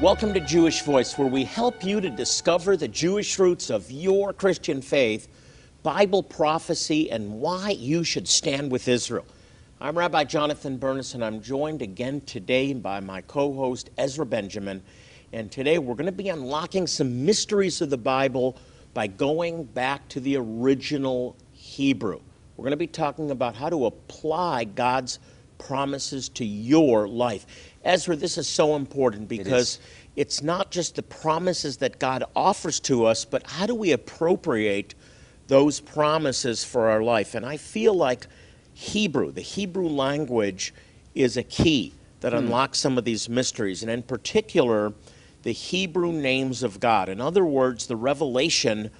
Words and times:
Welcome 0.00 0.32
to 0.32 0.40
Jewish 0.40 0.80
Voice, 0.80 1.18
where 1.18 1.28
we 1.28 1.44
help 1.44 1.84
you 1.84 2.00
to 2.00 2.08
discover 2.08 2.74
the 2.74 2.88
Jewish 2.88 3.38
roots 3.38 3.68
of 3.68 3.90
your 3.90 4.32
Christian 4.32 4.80
faith, 4.80 5.28
Bible 5.82 6.22
prophecy, 6.22 7.10
and 7.10 7.34
why 7.34 7.72
you 7.72 8.02
should 8.02 8.26
stand 8.26 8.72
with 8.72 8.88
Israel. 8.88 9.26
I'm 9.78 9.98
Rabbi 9.98 10.24
Jonathan 10.24 10.78
Bernis, 10.78 11.12
and 11.12 11.22
I'm 11.22 11.42
joined 11.42 11.82
again 11.82 12.22
today 12.22 12.72
by 12.72 13.00
my 13.00 13.20
co 13.20 13.52
host 13.52 13.90
Ezra 13.98 14.24
Benjamin. 14.24 14.82
And 15.34 15.52
today 15.52 15.76
we're 15.76 15.96
going 15.96 16.06
to 16.06 16.12
be 16.12 16.30
unlocking 16.30 16.86
some 16.86 17.26
mysteries 17.26 17.82
of 17.82 17.90
the 17.90 17.98
Bible 17.98 18.56
by 18.94 19.06
going 19.06 19.64
back 19.64 20.08
to 20.08 20.20
the 20.20 20.38
original 20.38 21.36
Hebrew. 21.52 22.22
We're 22.56 22.62
going 22.62 22.70
to 22.70 22.78
be 22.78 22.86
talking 22.86 23.32
about 23.32 23.54
how 23.54 23.68
to 23.68 23.84
apply 23.84 24.64
God's 24.64 25.18
promises 25.60 26.28
to 26.30 26.44
your 26.44 27.06
life. 27.06 27.46
Ezra, 27.84 28.16
this 28.16 28.36
is 28.36 28.48
so 28.48 28.76
important 28.76 29.28
because 29.28 29.76
It 29.76 29.80
it's 30.16 30.42
not 30.42 30.70
just 30.70 30.96
the 30.96 31.02
promises 31.02 31.76
that 31.78 31.98
God 31.98 32.24
offers 32.34 32.80
to 32.80 33.04
us, 33.06 33.24
but 33.24 33.46
how 33.46 33.66
do 33.66 33.74
we 33.74 33.92
appropriate 33.92 34.94
those 35.46 35.80
promises 35.80 36.64
for 36.64 36.90
our 36.90 37.02
life? 37.02 37.34
And 37.34 37.46
I 37.46 37.56
feel 37.56 37.94
like 37.94 38.26
Hebrew, 38.74 39.30
the 39.30 39.40
Hebrew 39.40 39.88
language, 39.88 40.74
is 41.14 41.36
a 41.36 41.42
key 41.42 41.94
that 42.20 42.32
hmm. 42.32 42.38
unlocks 42.38 42.78
some 42.78 42.98
of 42.98 43.04
these 43.04 43.28
mysteries, 43.28 43.82
and 43.82 43.90
in 43.90 44.02
particular, 44.02 44.92
the 45.42 45.52
Hebrew 45.52 46.12
names 46.12 46.62
of 46.62 46.80
God. 46.80 47.08
In 47.08 47.20
other 47.20 47.44
words, 47.44 47.86
the 47.86 47.96
revelation 47.96 48.90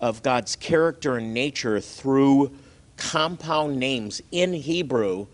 of 0.00 0.22
God's 0.22 0.54
character 0.54 1.16
and 1.16 1.34
nature 1.34 1.80
through 1.80 2.52
compound 2.96 3.78
names 3.78 4.22
in 4.30 4.52
Hebrew 4.52 5.26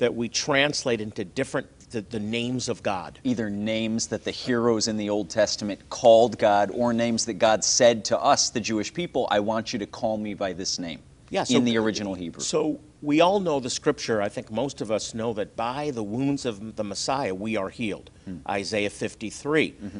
that 0.00 0.14
we 0.14 0.28
translate 0.28 1.00
into 1.00 1.24
different 1.24 1.68
the, 1.90 2.00
the 2.00 2.20
names 2.20 2.68
of 2.68 2.82
God. 2.82 3.18
either 3.22 3.50
names 3.50 4.06
that 4.08 4.24
the 4.24 4.30
heroes 4.30 4.88
in 4.88 4.96
the 4.96 5.10
Old 5.10 5.28
Testament 5.28 5.88
called 5.90 6.38
God 6.38 6.70
or 6.72 6.92
names 6.92 7.26
that 7.26 7.34
God 7.34 7.64
said 7.64 8.04
to 8.06 8.18
us, 8.18 8.50
the 8.50 8.60
Jewish 8.60 8.94
people, 8.94 9.28
I 9.30 9.40
want 9.40 9.72
you 9.72 9.78
to 9.80 9.86
call 9.86 10.16
me 10.16 10.34
by 10.34 10.52
this 10.52 10.78
name. 10.78 11.00
Yeah, 11.28 11.44
so- 11.44 11.56
in 11.56 11.64
the 11.64 11.76
original 11.78 12.14
Hebrew. 12.14 12.42
So 12.42 12.80
we 13.02 13.20
all 13.20 13.40
know 13.40 13.60
the 13.60 13.70
scripture. 13.70 14.22
I 14.22 14.28
think 14.28 14.50
most 14.50 14.80
of 14.80 14.90
us 14.90 15.14
know 15.14 15.32
that 15.34 15.54
by 15.56 15.90
the 15.90 16.02
wounds 16.02 16.46
of 16.46 16.76
the 16.76 16.84
Messiah 16.84 17.34
we 17.34 17.56
are 17.56 17.68
healed. 17.68 18.10
Hmm. 18.24 18.38
Isaiah 18.48 18.90
53. 18.90 19.72
Mm-hmm. 19.72 19.98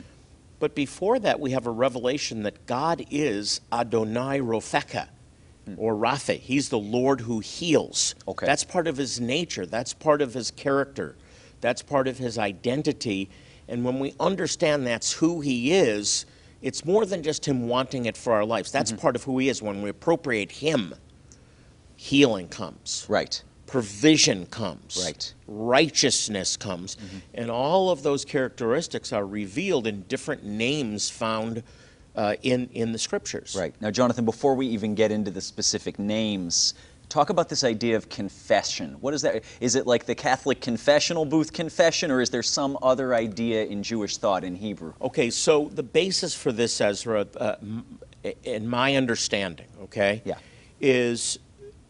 But 0.59 0.75
before 0.75 1.19
that, 1.19 1.41
we 1.41 1.51
have 1.53 1.67
a 1.67 1.70
revelation 1.70 2.42
that 2.45 2.67
God 2.67 3.05
is 3.11 3.61
Adonai 3.73 4.41
Rofeka, 4.41 5.09
Hmm. 5.66 5.75
or 5.77 5.94
Rapha. 5.94 6.39
He's 6.39 6.69
the 6.69 6.78
Lord 6.78 7.20
who 7.20 7.41
heals. 7.41 8.14
Okay. 8.27 8.47
That's 8.47 8.64
part 8.64 8.86
of 8.86 8.97
his 8.97 9.20
nature. 9.20 9.67
That's 9.67 9.92
part 9.92 10.22
of 10.22 10.34
his 10.34 10.50
character. 10.50 11.17
That's 11.61 11.83
part 11.83 12.08
of 12.08 12.19
his 12.19 12.39
identity. 12.39 13.30
And 13.69 13.84
when 13.84 13.98
we 13.98 14.14
understand 14.19 14.86
that's 14.86 15.12
who 15.12 15.41
he 15.41 15.72
is, 15.72 16.27
it's 16.62 16.84
more 16.84 17.06
than 17.06 17.22
just 17.22 17.47
him 17.47 17.69
wanting 17.69 18.06
it 18.06 18.17
for 18.17 18.33
our 18.33 18.44
lives. 18.44 18.72
That's 18.72 18.92
mm-hmm. 18.92 19.00
part 19.00 19.17
of 19.17 19.25
who 19.25 19.39
he 19.39 19.48
is. 19.48 19.62
When 19.62 19.83
we 19.83 19.91
appropriate 19.91 20.50
him, 20.50 20.94
healing 22.01 22.48
comes 22.48 23.05
right. 23.11 23.42
provision 23.67 24.46
comes 24.46 24.98
Right. 25.05 25.35
righteousness 25.46 26.56
comes 26.56 26.96
mm-hmm. 26.96 27.18
and 27.35 27.51
all 27.51 27.90
of 27.90 28.02
those 28.02 28.24
characteristics 28.24 29.12
are 29.12 29.27
revealed 29.27 29.86
in 29.86 30.02
different 30.08 30.42
names 30.42 31.11
found 31.11 31.62
uh, 32.17 32.35
in 32.43 32.69
in 32.73 32.93
the 32.93 32.98
scriptures 32.98 33.57
Right. 33.59 33.75
Now, 33.81 33.91
Jonathan, 33.91 34.25
before 34.25 34.55
we 34.55 34.67
even 34.67 34.95
get 34.95 35.11
into 35.13 35.31
the 35.31 35.41
specific 35.41 35.98
names, 35.98 36.75
talk 37.09 37.31
about 37.31 37.48
this 37.48 37.65
idea 37.65 37.97
of 37.97 38.09
confession. 38.09 38.97
What 39.01 39.15
is 39.15 39.23
that? 39.23 39.43
Is 39.61 39.75
it 39.75 39.87
like 39.87 40.07
the 40.07 40.15
Catholic 40.15 40.61
confessional 40.61 41.25
booth 41.25 41.53
confession, 41.53 42.11
or 42.11 42.21
is 42.21 42.31
there 42.31 42.43
some 42.43 42.79
other 42.83 43.15
idea 43.15 43.65
in 43.65 43.83
Jewish 43.83 44.17
thought 44.17 44.45
in 44.45 44.55
Hebrew? 44.57 44.93
okay 45.01 45.31
so 45.31 45.71
the 45.75 45.83
basis 45.83 46.35
for 46.35 46.53
this 46.53 46.81
ezra 46.81 47.27
uh, 47.37 47.57
in 48.45 48.69
my 48.69 48.97
understanding 48.97 49.67
okay 49.83 50.23
Yeah. 50.25 50.35
is 50.81 51.39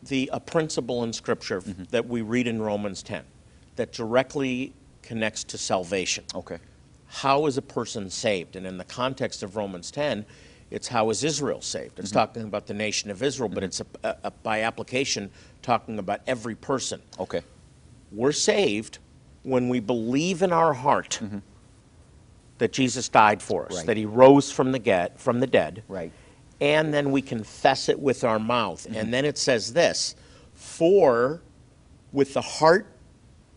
the 0.08 0.30
a 0.32 0.40
principle 0.40 1.02
in 1.04 1.12
scripture 1.12 1.60
Mm-hmm. 1.60 1.84
that 1.90 2.06
we 2.06 2.22
read 2.22 2.46
in 2.46 2.62
romans 2.62 3.02
10 3.02 3.22
that 3.76 3.92
directly 3.92 4.72
connects 5.02 5.44
to 5.44 5.58
salvation 5.58 6.24
Okay. 6.34 6.58
How 7.12 7.46
is 7.46 7.56
a 7.56 7.62
person 7.62 8.08
saved? 8.08 8.54
And 8.54 8.64
in 8.64 8.78
the 8.78 8.84
context 8.84 9.42
of 9.42 9.56
Romans 9.56 9.90
10, 9.90 10.24
it's 10.70 10.86
how 10.86 11.10
is 11.10 11.24
Israel 11.24 11.60
saved? 11.60 11.98
It's 11.98 12.10
mm-hmm. 12.10 12.18
talking 12.18 12.42
about 12.44 12.68
the 12.68 12.74
nation 12.74 13.10
of 13.10 13.20
Israel, 13.22 13.48
but 13.48 13.64
it's 13.64 13.80
a, 13.80 13.84
mm-hmm. 13.84 14.06
a, 14.06 14.28
a- 14.28 14.30
by 14.30 14.62
application 14.62 15.30
talking 15.60 15.98
about 15.98 16.20
every 16.28 16.54
person. 16.54 17.02
Okay. 17.18 17.42
We're 18.12 18.32
saved 18.32 18.98
when 19.42 19.68
we 19.68 19.80
believe 19.80 20.42
in 20.42 20.52
our 20.52 20.72
heart 20.72 21.18
mm-hmm. 21.20 21.38
that 22.58 22.72
Jesus 22.72 23.08
died 23.08 23.42
for 23.42 23.66
us, 23.66 23.78
Right. 23.78 23.86
that 23.86 23.96
he 23.96 24.06
rose 24.06 24.52
from 24.52 24.70
the, 24.70 24.78
get, 24.78 25.18
from 25.18 25.40
the 25.40 25.46
dead, 25.48 25.82
Right. 25.88 26.12
and 26.60 26.94
then 26.94 27.10
we 27.10 27.22
confess 27.22 27.88
it 27.88 27.98
with 27.98 28.22
our 28.22 28.38
mouth. 28.38 28.86
And 28.94 29.12
then 29.12 29.24
it 29.24 29.36
says 29.36 29.72
this 29.72 30.14
For 30.54 31.42
with 32.12 32.34
the 32.34 32.42
heart 32.42 32.86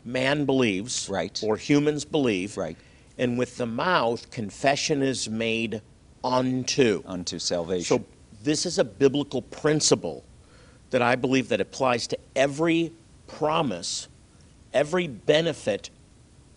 man 0.04 0.46
believes, 0.46 1.08
Right. 1.08 1.40
or 1.44 1.58
humans 1.58 2.04
believe, 2.04 2.58
Right. 2.58 2.78
And 3.18 3.38
with 3.38 3.58
the 3.58 3.66
mouth 3.66 4.30
confession 4.32 5.02
is 5.02 5.30
made 5.30 5.82
unto. 6.24 7.04
Unto 7.06 7.40
salvation. 7.40 8.00
So 8.00 8.06
this 8.44 8.66
is 8.66 8.80
a 8.80 8.84
biblical 8.84 9.42
principle 9.42 10.24
that 10.90 11.02
I 11.02 11.16
believe 11.16 11.50
that 11.50 11.62
applies 11.62 12.08
to 12.08 12.18
every 12.36 12.92
promise, 13.28 14.08
every 14.74 15.08
benefit 15.08 15.90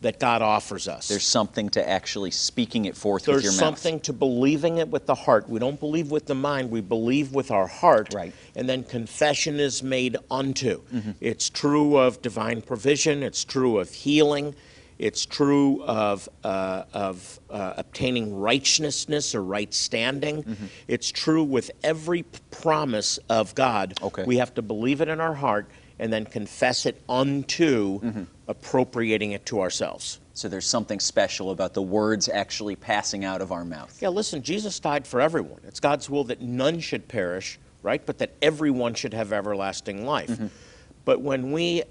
that 0.03 0.21
God 0.21 0.43
offers 0.43 0.89
us. 0.89 1.09
There's 1.09 1.25
something 1.25 1.71
to 1.71 1.89
actually 1.89 2.31
speaking 2.31 2.84
it 2.84 2.97
forth 2.97 3.23
with 3.23 3.28
your 3.28 3.37
mouth. 3.37 3.43
There's 3.43 3.56
something 3.56 4.00
to 4.00 4.12
believing 4.12 4.77
it 4.78 4.88
with 4.88 5.06
the 5.06 5.15
heart. 5.15 5.49
We 5.49 5.59
don't 5.59 5.81
believe 5.81 6.11
with 6.11 6.27
the 6.27 6.34
mind, 6.34 6.71
we 6.71 6.83
believe 6.83 7.33
with 7.33 7.50
our 7.50 7.67
heart. 7.67 8.12
Right. 8.12 8.33
And 8.55 8.69
then 8.69 8.84
confession 8.84 9.59
is 9.59 9.83
made 9.83 10.19
unto. 10.31 10.83
Mm-hmm. 10.83 11.12
It's 11.21 11.49
true 11.49 11.97
of 11.97 12.21
divine 12.21 12.61
provision, 12.61 13.23
it's 13.23 13.43
true 13.43 13.78
of 13.78 13.91
healing, 13.91 14.55
it's 14.98 15.26
true 15.26 15.82
of, 15.84 16.28
uh, 16.44 16.84
of 16.92 17.38
uh, 17.50 17.74
obtaining 17.76 18.34
righteousness 18.34 19.34
or 19.34 19.42
right 19.42 19.72
standing. 19.74 20.42
Mm-hmm. 20.42 20.66
It's 20.88 21.10
true 21.10 21.44
with 21.44 21.70
every 21.82 22.22
promise 22.50 23.18
of 23.28 23.54
God. 23.54 23.94
Okay. 24.02 24.24
We 24.24 24.36
have 24.38 24.54
to 24.54 24.62
believe 24.62 25.00
it 25.00 25.08
in 25.08 25.20
our 25.20 25.34
heart 25.34 25.68
and 25.98 26.12
then 26.12 26.24
confess 26.24 26.86
it 26.86 27.00
unto 27.08 28.00
Mm-hmm. 28.00 28.22
appropriating 28.48 29.32
it 29.32 29.44
to 29.46 29.60
ourselves. 29.60 30.20
So 30.34 30.48
there's 30.48 30.66
something 30.66 31.00
special 31.00 31.50
about 31.50 31.72
the 31.72 31.80
words 31.82 32.28
actually 32.28 32.76
passing 32.76 33.24
out 33.24 33.40
of 33.40 33.50
our 33.52 33.64
mouth. 33.64 33.96
Yeah, 34.02 34.08
listen, 34.10 34.42
Jesus 34.42 34.78
died 34.78 35.06
for 35.06 35.20
everyone. 35.20 35.60
It's 35.66 35.80
God's 35.80 36.10
will 36.10 36.24
that 36.24 36.42
none 36.42 36.78
should 36.80 37.08
perish, 37.08 37.58
right? 37.82 38.04
But 38.04 38.18
that 38.18 38.32
everyone 38.42 38.92
should 38.94 39.14
have 39.14 39.32
everlasting 39.32 40.04
life. 40.04 40.38
But 41.06 41.22
when 41.22 41.52
we 41.52 41.84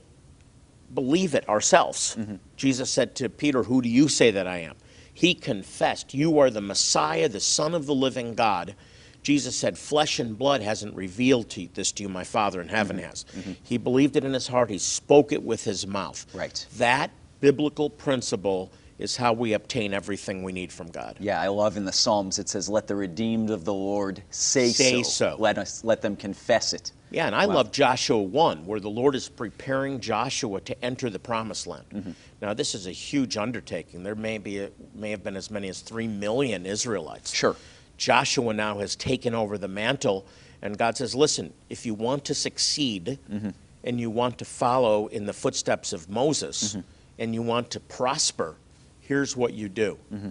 believe 0.93 1.35
it 1.35 1.47
ourselves, 1.49 2.15
mm-hmm. 2.17 2.35
Jesus 2.55 2.89
said 2.89 3.15
to 3.15 3.29
Peter, 3.29 3.63
Who 3.63 3.81
do 3.81 3.89
you 3.89 4.07
say 4.07 4.31
that 4.31 4.47
I 4.47 4.59
am? 4.59 4.75
He 5.13 5.33
confessed, 5.33 6.13
You 6.13 6.39
are 6.39 6.49
the 6.49 6.61
Messiah, 6.61 7.29
the 7.29 7.39
Son 7.39 7.73
of 7.73 7.85
the 7.85 7.95
living 7.95 8.35
God. 8.35 8.75
Jesus 9.23 9.55
said, 9.55 9.77
Flesh 9.77 10.19
and 10.19 10.37
blood 10.37 10.61
hasn't 10.61 10.95
revealed 10.95 11.49
to 11.51 11.67
this 11.73 11.91
to 11.93 12.03
you, 12.03 12.09
my 12.09 12.23
Father 12.23 12.61
in 12.61 12.67
heaven 12.67 12.97
mm-hmm. 12.97 13.07
has. 13.07 13.25
Mm-hmm. 13.35 13.53
He 13.63 13.77
believed 13.77 14.15
it 14.15 14.23
in 14.23 14.33
his 14.33 14.47
heart, 14.47 14.69
he 14.69 14.77
spoke 14.77 15.31
it 15.31 15.41
with 15.41 15.63
his 15.63 15.87
mouth. 15.87 16.25
Right. 16.33 16.65
That 16.77 17.11
biblical 17.39 17.89
principle 17.89 18.71
is 18.97 19.15
how 19.15 19.33
we 19.33 19.53
obtain 19.53 19.93
everything 19.93 20.43
we 20.43 20.53
need 20.53 20.71
from 20.71 20.87
God. 20.87 21.17
Yeah, 21.19 21.41
I 21.41 21.47
love 21.47 21.75
in 21.77 21.85
the 21.85 21.91
Psalms 21.91 22.39
it 22.39 22.47
says, 22.47 22.69
"Let 22.69 22.87
the 22.87 22.95
redeemed 22.95 23.49
of 23.49 23.65
the 23.65 23.73
Lord 23.73 24.23
say, 24.29 24.69
Say 24.69 25.03
so. 25.03 25.35
Let 25.37 25.57
us 25.57 25.83
let 25.83 26.01
them 26.01 26.15
confess 26.15 26.73
it." 26.73 26.91
Yeah, 27.11 27.27
and 27.27 27.35
I 27.35 27.45
Wow. 27.45 27.55
love 27.55 27.71
Joshua 27.71 28.21
1, 28.21 28.65
where 28.65 28.79
the 28.79 28.89
Lord 28.89 29.15
is 29.15 29.29
preparing 29.29 29.99
Joshua 29.99 30.59
to 30.61 30.83
enter 30.85 31.09
the 31.09 31.19
promised 31.19 31.67
land. 31.67 31.85
Mm-hmm. 31.93 32.11
Now, 32.41 32.53
this 32.53 32.75
is 32.75 32.87
a 32.87 32.91
huge 32.91 33.37
undertaking. 33.37 34.03
There 34.03 34.15
may, 34.15 34.37
be 34.37 34.67
may 34.93 35.11
have 35.11 35.23
been 35.23 35.37
as 35.37 35.49
many 35.51 35.69
as 35.69 35.81
3 35.81 36.07
million 36.07 36.65
Israelites. 36.65 37.33
Sure. 37.33 37.55
Joshua 37.97 38.53
now 38.53 38.79
has 38.79 38.95
taken 38.95 39.33
over 39.33 39.57
the 39.57 39.67
mantle, 39.67 40.25
and 40.61 40.77
God 40.77 40.97
says, 40.97 41.15
listen, 41.15 41.53
if 41.69 41.85
you 41.85 41.93
want 41.93 42.25
to 42.25 42.33
succeed 42.33 43.19
Mm-hmm. 43.31 43.49
and 43.83 43.99
you 43.99 44.09
want 44.09 44.37
to 44.39 44.45
follow 44.45 45.07
in 45.07 45.25
the 45.25 45.33
footsteps 45.33 45.93
of 45.93 46.09
Moses 46.09 46.69
Mm-hmm. 46.75 46.79
and 47.19 47.33
you 47.35 47.41
want 47.43 47.69
to 47.71 47.79
prosper, 47.79 48.55
here's 48.99 49.37
what 49.37 49.53
you 49.53 49.69
do 49.69 49.97
Mm-hmm. 50.13 50.29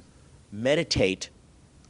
meditate 0.52 1.30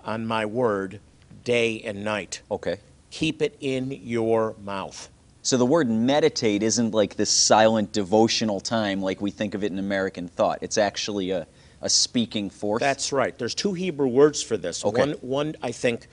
on 0.05 0.27
my 0.27 0.45
word 0.47 1.01
day 1.43 1.81
and 1.83 2.05
night. 2.05 2.43
Okay. 2.51 2.77
Keep 3.15 3.43
it 3.43 3.57
in 3.61 3.93
your 4.03 4.57
mouth. 4.65 5.09
So 5.43 5.57
the 5.57 5.67
word 5.67 5.89
meditate 5.89 6.65
isn't 6.65 6.93
like 6.93 7.15
this 7.15 7.31
silent 7.31 7.93
devotional 7.93 8.59
time 8.61 9.01
like 9.01 9.21
we 9.21 9.31
think 9.31 9.55
of 9.55 9.63
it 9.63 9.71
in 9.71 9.79
American 9.79 10.27
thought. 10.27 10.59
It's 10.63 10.79
actually 10.79 11.31
a, 11.31 11.47
a 11.81 11.89
speaking 11.89 12.51
forth. 12.51 12.81
That's 12.81 13.13
right. 13.13 13.39
There's 13.39 13.55
two 13.55 13.73
Hebrew 13.73 14.09
words 14.09 14.43
for 14.43 14.57
this. 14.57 14.85
Okay. 14.85 15.01
One, 15.01 15.11
one 15.21 15.55
I 15.63 15.71
think, 15.71 16.09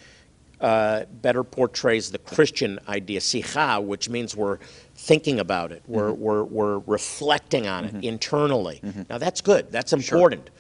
uh, 0.60 1.06
better 1.24 1.44
portrays 1.44 2.12
the 2.12 2.20
Christian 2.20 2.78
idea, 2.88 3.20
sicha, 3.20 3.84
which 3.84 4.08
means 4.10 4.36
we're 4.36 4.60
thinking 4.94 5.40
about 5.40 5.72
it, 5.72 5.82
we're, 5.88 6.12
Mm-hmm. 6.12 6.22
we're, 6.22 6.44
we're 6.44 6.78
reflecting 6.86 7.66
on 7.68 7.86
it 7.86 8.04
internally. 8.04 8.80
Now, 9.10 9.18
that's 9.18 9.42
good, 9.42 9.72
that's 9.72 9.92
important. 9.92 10.52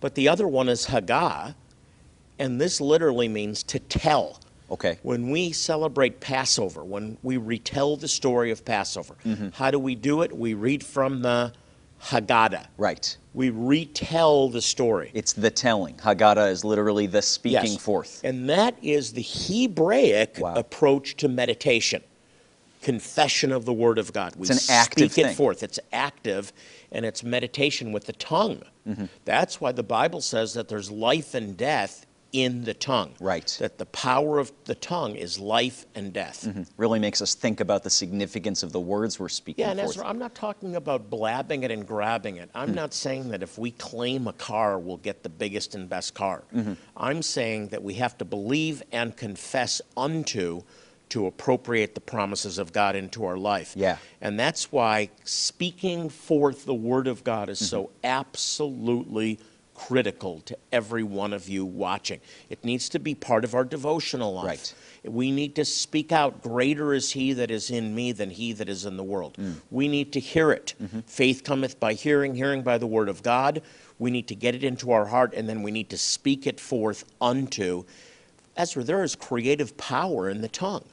But 0.00 0.14
the 0.14 0.28
other 0.28 0.48
one 0.48 0.70
is 0.70 0.86
haggah, 0.86 1.54
and 2.38 2.58
this 2.58 2.80
literally 2.80 3.28
means 3.28 3.62
to 3.64 3.78
tell. 3.78 4.40
Okay. 4.70 4.98
When 5.02 5.30
we 5.30 5.52
celebrate 5.52 6.20
Passover, 6.20 6.84
when 6.84 7.16
we 7.22 7.36
retell 7.38 7.96
the 7.96 8.08
story 8.08 8.50
of 8.50 8.64
Passover, 8.64 9.16
Mm-hmm. 9.24 9.48
how 9.52 9.70
do 9.70 9.78
we 9.78 9.94
do 9.94 10.22
it? 10.22 10.36
We 10.36 10.54
read 10.54 10.84
from 10.84 11.22
the 11.22 11.52
Haggadah. 12.02 12.66
Right. 12.76 13.16
We 13.34 13.50
retell 13.50 14.48
the 14.48 14.60
story. 14.62 15.10
It's 15.14 15.32
the 15.32 15.50
telling. 15.50 15.94
Haggadah 15.96 16.50
is 16.50 16.64
literally 16.64 17.06
the 17.06 17.22
speaking 17.22 17.72
Yes. 17.72 17.76
forth. 17.76 18.20
And 18.24 18.48
that 18.50 18.76
is 18.82 19.12
the 19.12 19.22
Hebraic 19.22 20.36
Wow. 20.38 20.54
approach 20.54 21.16
to 21.16 21.28
meditation. 21.28 22.02
Confession 22.82 23.50
of 23.50 23.64
the 23.64 23.72
Word 23.72 23.98
of 23.98 24.12
God. 24.12 24.36
We 24.36 24.48
It's 24.48 24.68
an 24.68 24.74
active 24.74 25.10
speak 25.12 25.24
it 25.24 25.28
thing. 25.28 25.36
forth. 25.36 25.62
It's 25.64 25.80
active 25.92 26.52
and 26.92 27.04
it's 27.04 27.24
meditation 27.24 27.90
with 27.90 28.04
the 28.06 28.12
tongue. 28.12 28.62
Mm-hmm. 28.88 29.06
That's 29.24 29.60
why 29.60 29.72
the 29.72 29.82
Bible 29.82 30.20
says 30.20 30.54
that 30.54 30.68
there's 30.68 30.90
life 30.90 31.34
and 31.34 31.56
death 31.56 32.06
in 32.32 32.64
the 32.64 32.74
tongue. 32.74 33.14
Right. 33.20 33.56
That 33.58 33.78
the 33.78 33.86
power 33.86 34.38
of 34.38 34.52
the 34.64 34.74
tongue 34.74 35.16
is 35.16 35.38
life 35.38 35.86
and 35.94 36.12
death. 36.12 36.46
Really 36.76 36.98
makes 36.98 37.22
us 37.22 37.34
think 37.34 37.60
about 37.60 37.82
the 37.84 37.90
significance 37.90 38.62
of 38.62 38.72
the 38.72 38.80
words 38.80 39.18
we're 39.18 39.28
speaking 39.28 39.64
Yeah, 39.64 39.70
and. 39.70 39.80
Ezra, 39.80 40.06
I'm 40.06 40.18
not 40.18 40.34
talking 40.34 40.76
about 40.76 41.08
blabbing 41.08 41.62
it 41.62 41.70
and 41.70 41.86
grabbing 41.86 42.36
it. 42.36 42.50
I'm 42.54 42.74
not 42.74 42.92
saying 42.92 43.30
that 43.30 43.42
if 43.42 43.58
we 43.58 43.70
claim 43.72 44.26
a 44.26 44.32
car, 44.34 44.78
we'll 44.78 44.98
get 44.98 45.22
the 45.22 45.28
biggest 45.28 45.74
and 45.74 45.88
best 45.88 46.14
car. 46.14 46.44
Mm-hmm. 46.54 46.74
I'm 46.96 47.22
saying 47.22 47.68
that 47.68 47.82
we 47.82 47.94
have 47.94 48.18
to 48.18 48.24
believe 48.24 48.82
and 48.92 49.16
confess 49.16 49.80
unto 49.96 50.62
to 51.08 51.26
appropriate 51.26 51.94
the 51.94 52.00
promises 52.02 52.58
of 52.58 52.72
God 52.72 52.94
into 52.94 53.24
our 53.24 53.38
life. 53.38 53.72
Yeah. 53.74 53.96
And 54.20 54.38
that's 54.38 54.70
why 54.70 55.08
speaking 55.24 56.10
forth 56.10 56.66
the 56.66 56.74
word 56.74 57.06
of 57.06 57.24
God 57.24 57.48
is 57.48 57.66
so 57.66 57.84
Mm-hmm. 57.84 57.94
absolutely 58.04 59.38
critical 59.78 60.40
to 60.40 60.58
every 60.72 61.04
one 61.04 61.32
of 61.32 61.48
you 61.48 61.64
watching. 61.64 62.20
It 62.50 62.64
needs 62.64 62.88
to 62.90 62.98
be 62.98 63.14
part 63.14 63.44
of 63.44 63.54
our 63.54 63.64
devotional 63.64 64.34
life. 64.34 64.44
Right. 64.44 64.74
We 65.04 65.30
need 65.30 65.54
to 65.54 65.64
speak 65.64 66.10
out, 66.10 66.42
greater 66.42 66.92
is 66.92 67.12
he 67.12 67.32
that 67.34 67.50
is 67.50 67.70
in 67.70 67.94
me 67.94 68.10
than 68.10 68.30
he 68.30 68.52
that 68.54 68.68
is 68.68 68.84
in 68.84 68.96
the 68.96 69.04
world. 69.04 69.36
Mm. 69.38 69.54
We 69.70 69.86
need 69.86 70.12
to 70.14 70.20
hear 70.20 70.50
it. 70.50 70.74
Mm-hmm. 70.82 71.00
Faith 71.06 71.44
cometh 71.44 71.78
by 71.78 71.92
hearing, 71.92 72.34
hearing 72.34 72.62
by 72.62 72.76
the 72.78 72.88
word 72.88 73.08
of 73.08 73.22
God. 73.22 73.62
We 74.00 74.10
need 74.10 74.26
to 74.28 74.34
get 74.34 74.56
it 74.56 74.64
into 74.64 74.90
our 74.90 75.06
heart, 75.06 75.32
and 75.32 75.48
then 75.48 75.62
we 75.62 75.70
need 75.70 75.90
to 75.90 75.96
speak 75.96 76.46
it 76.46 76.58
forth 76.58 77.04
unto. 77.20 77.84
Ezra, 78.56 78.82
there 78.82 79.04
is 79.04 79.14
creative 79.14 79.76
power 79.76 80.28
in 80.28 80.40
the 80.40 80.48
tongue. 80.48 80.84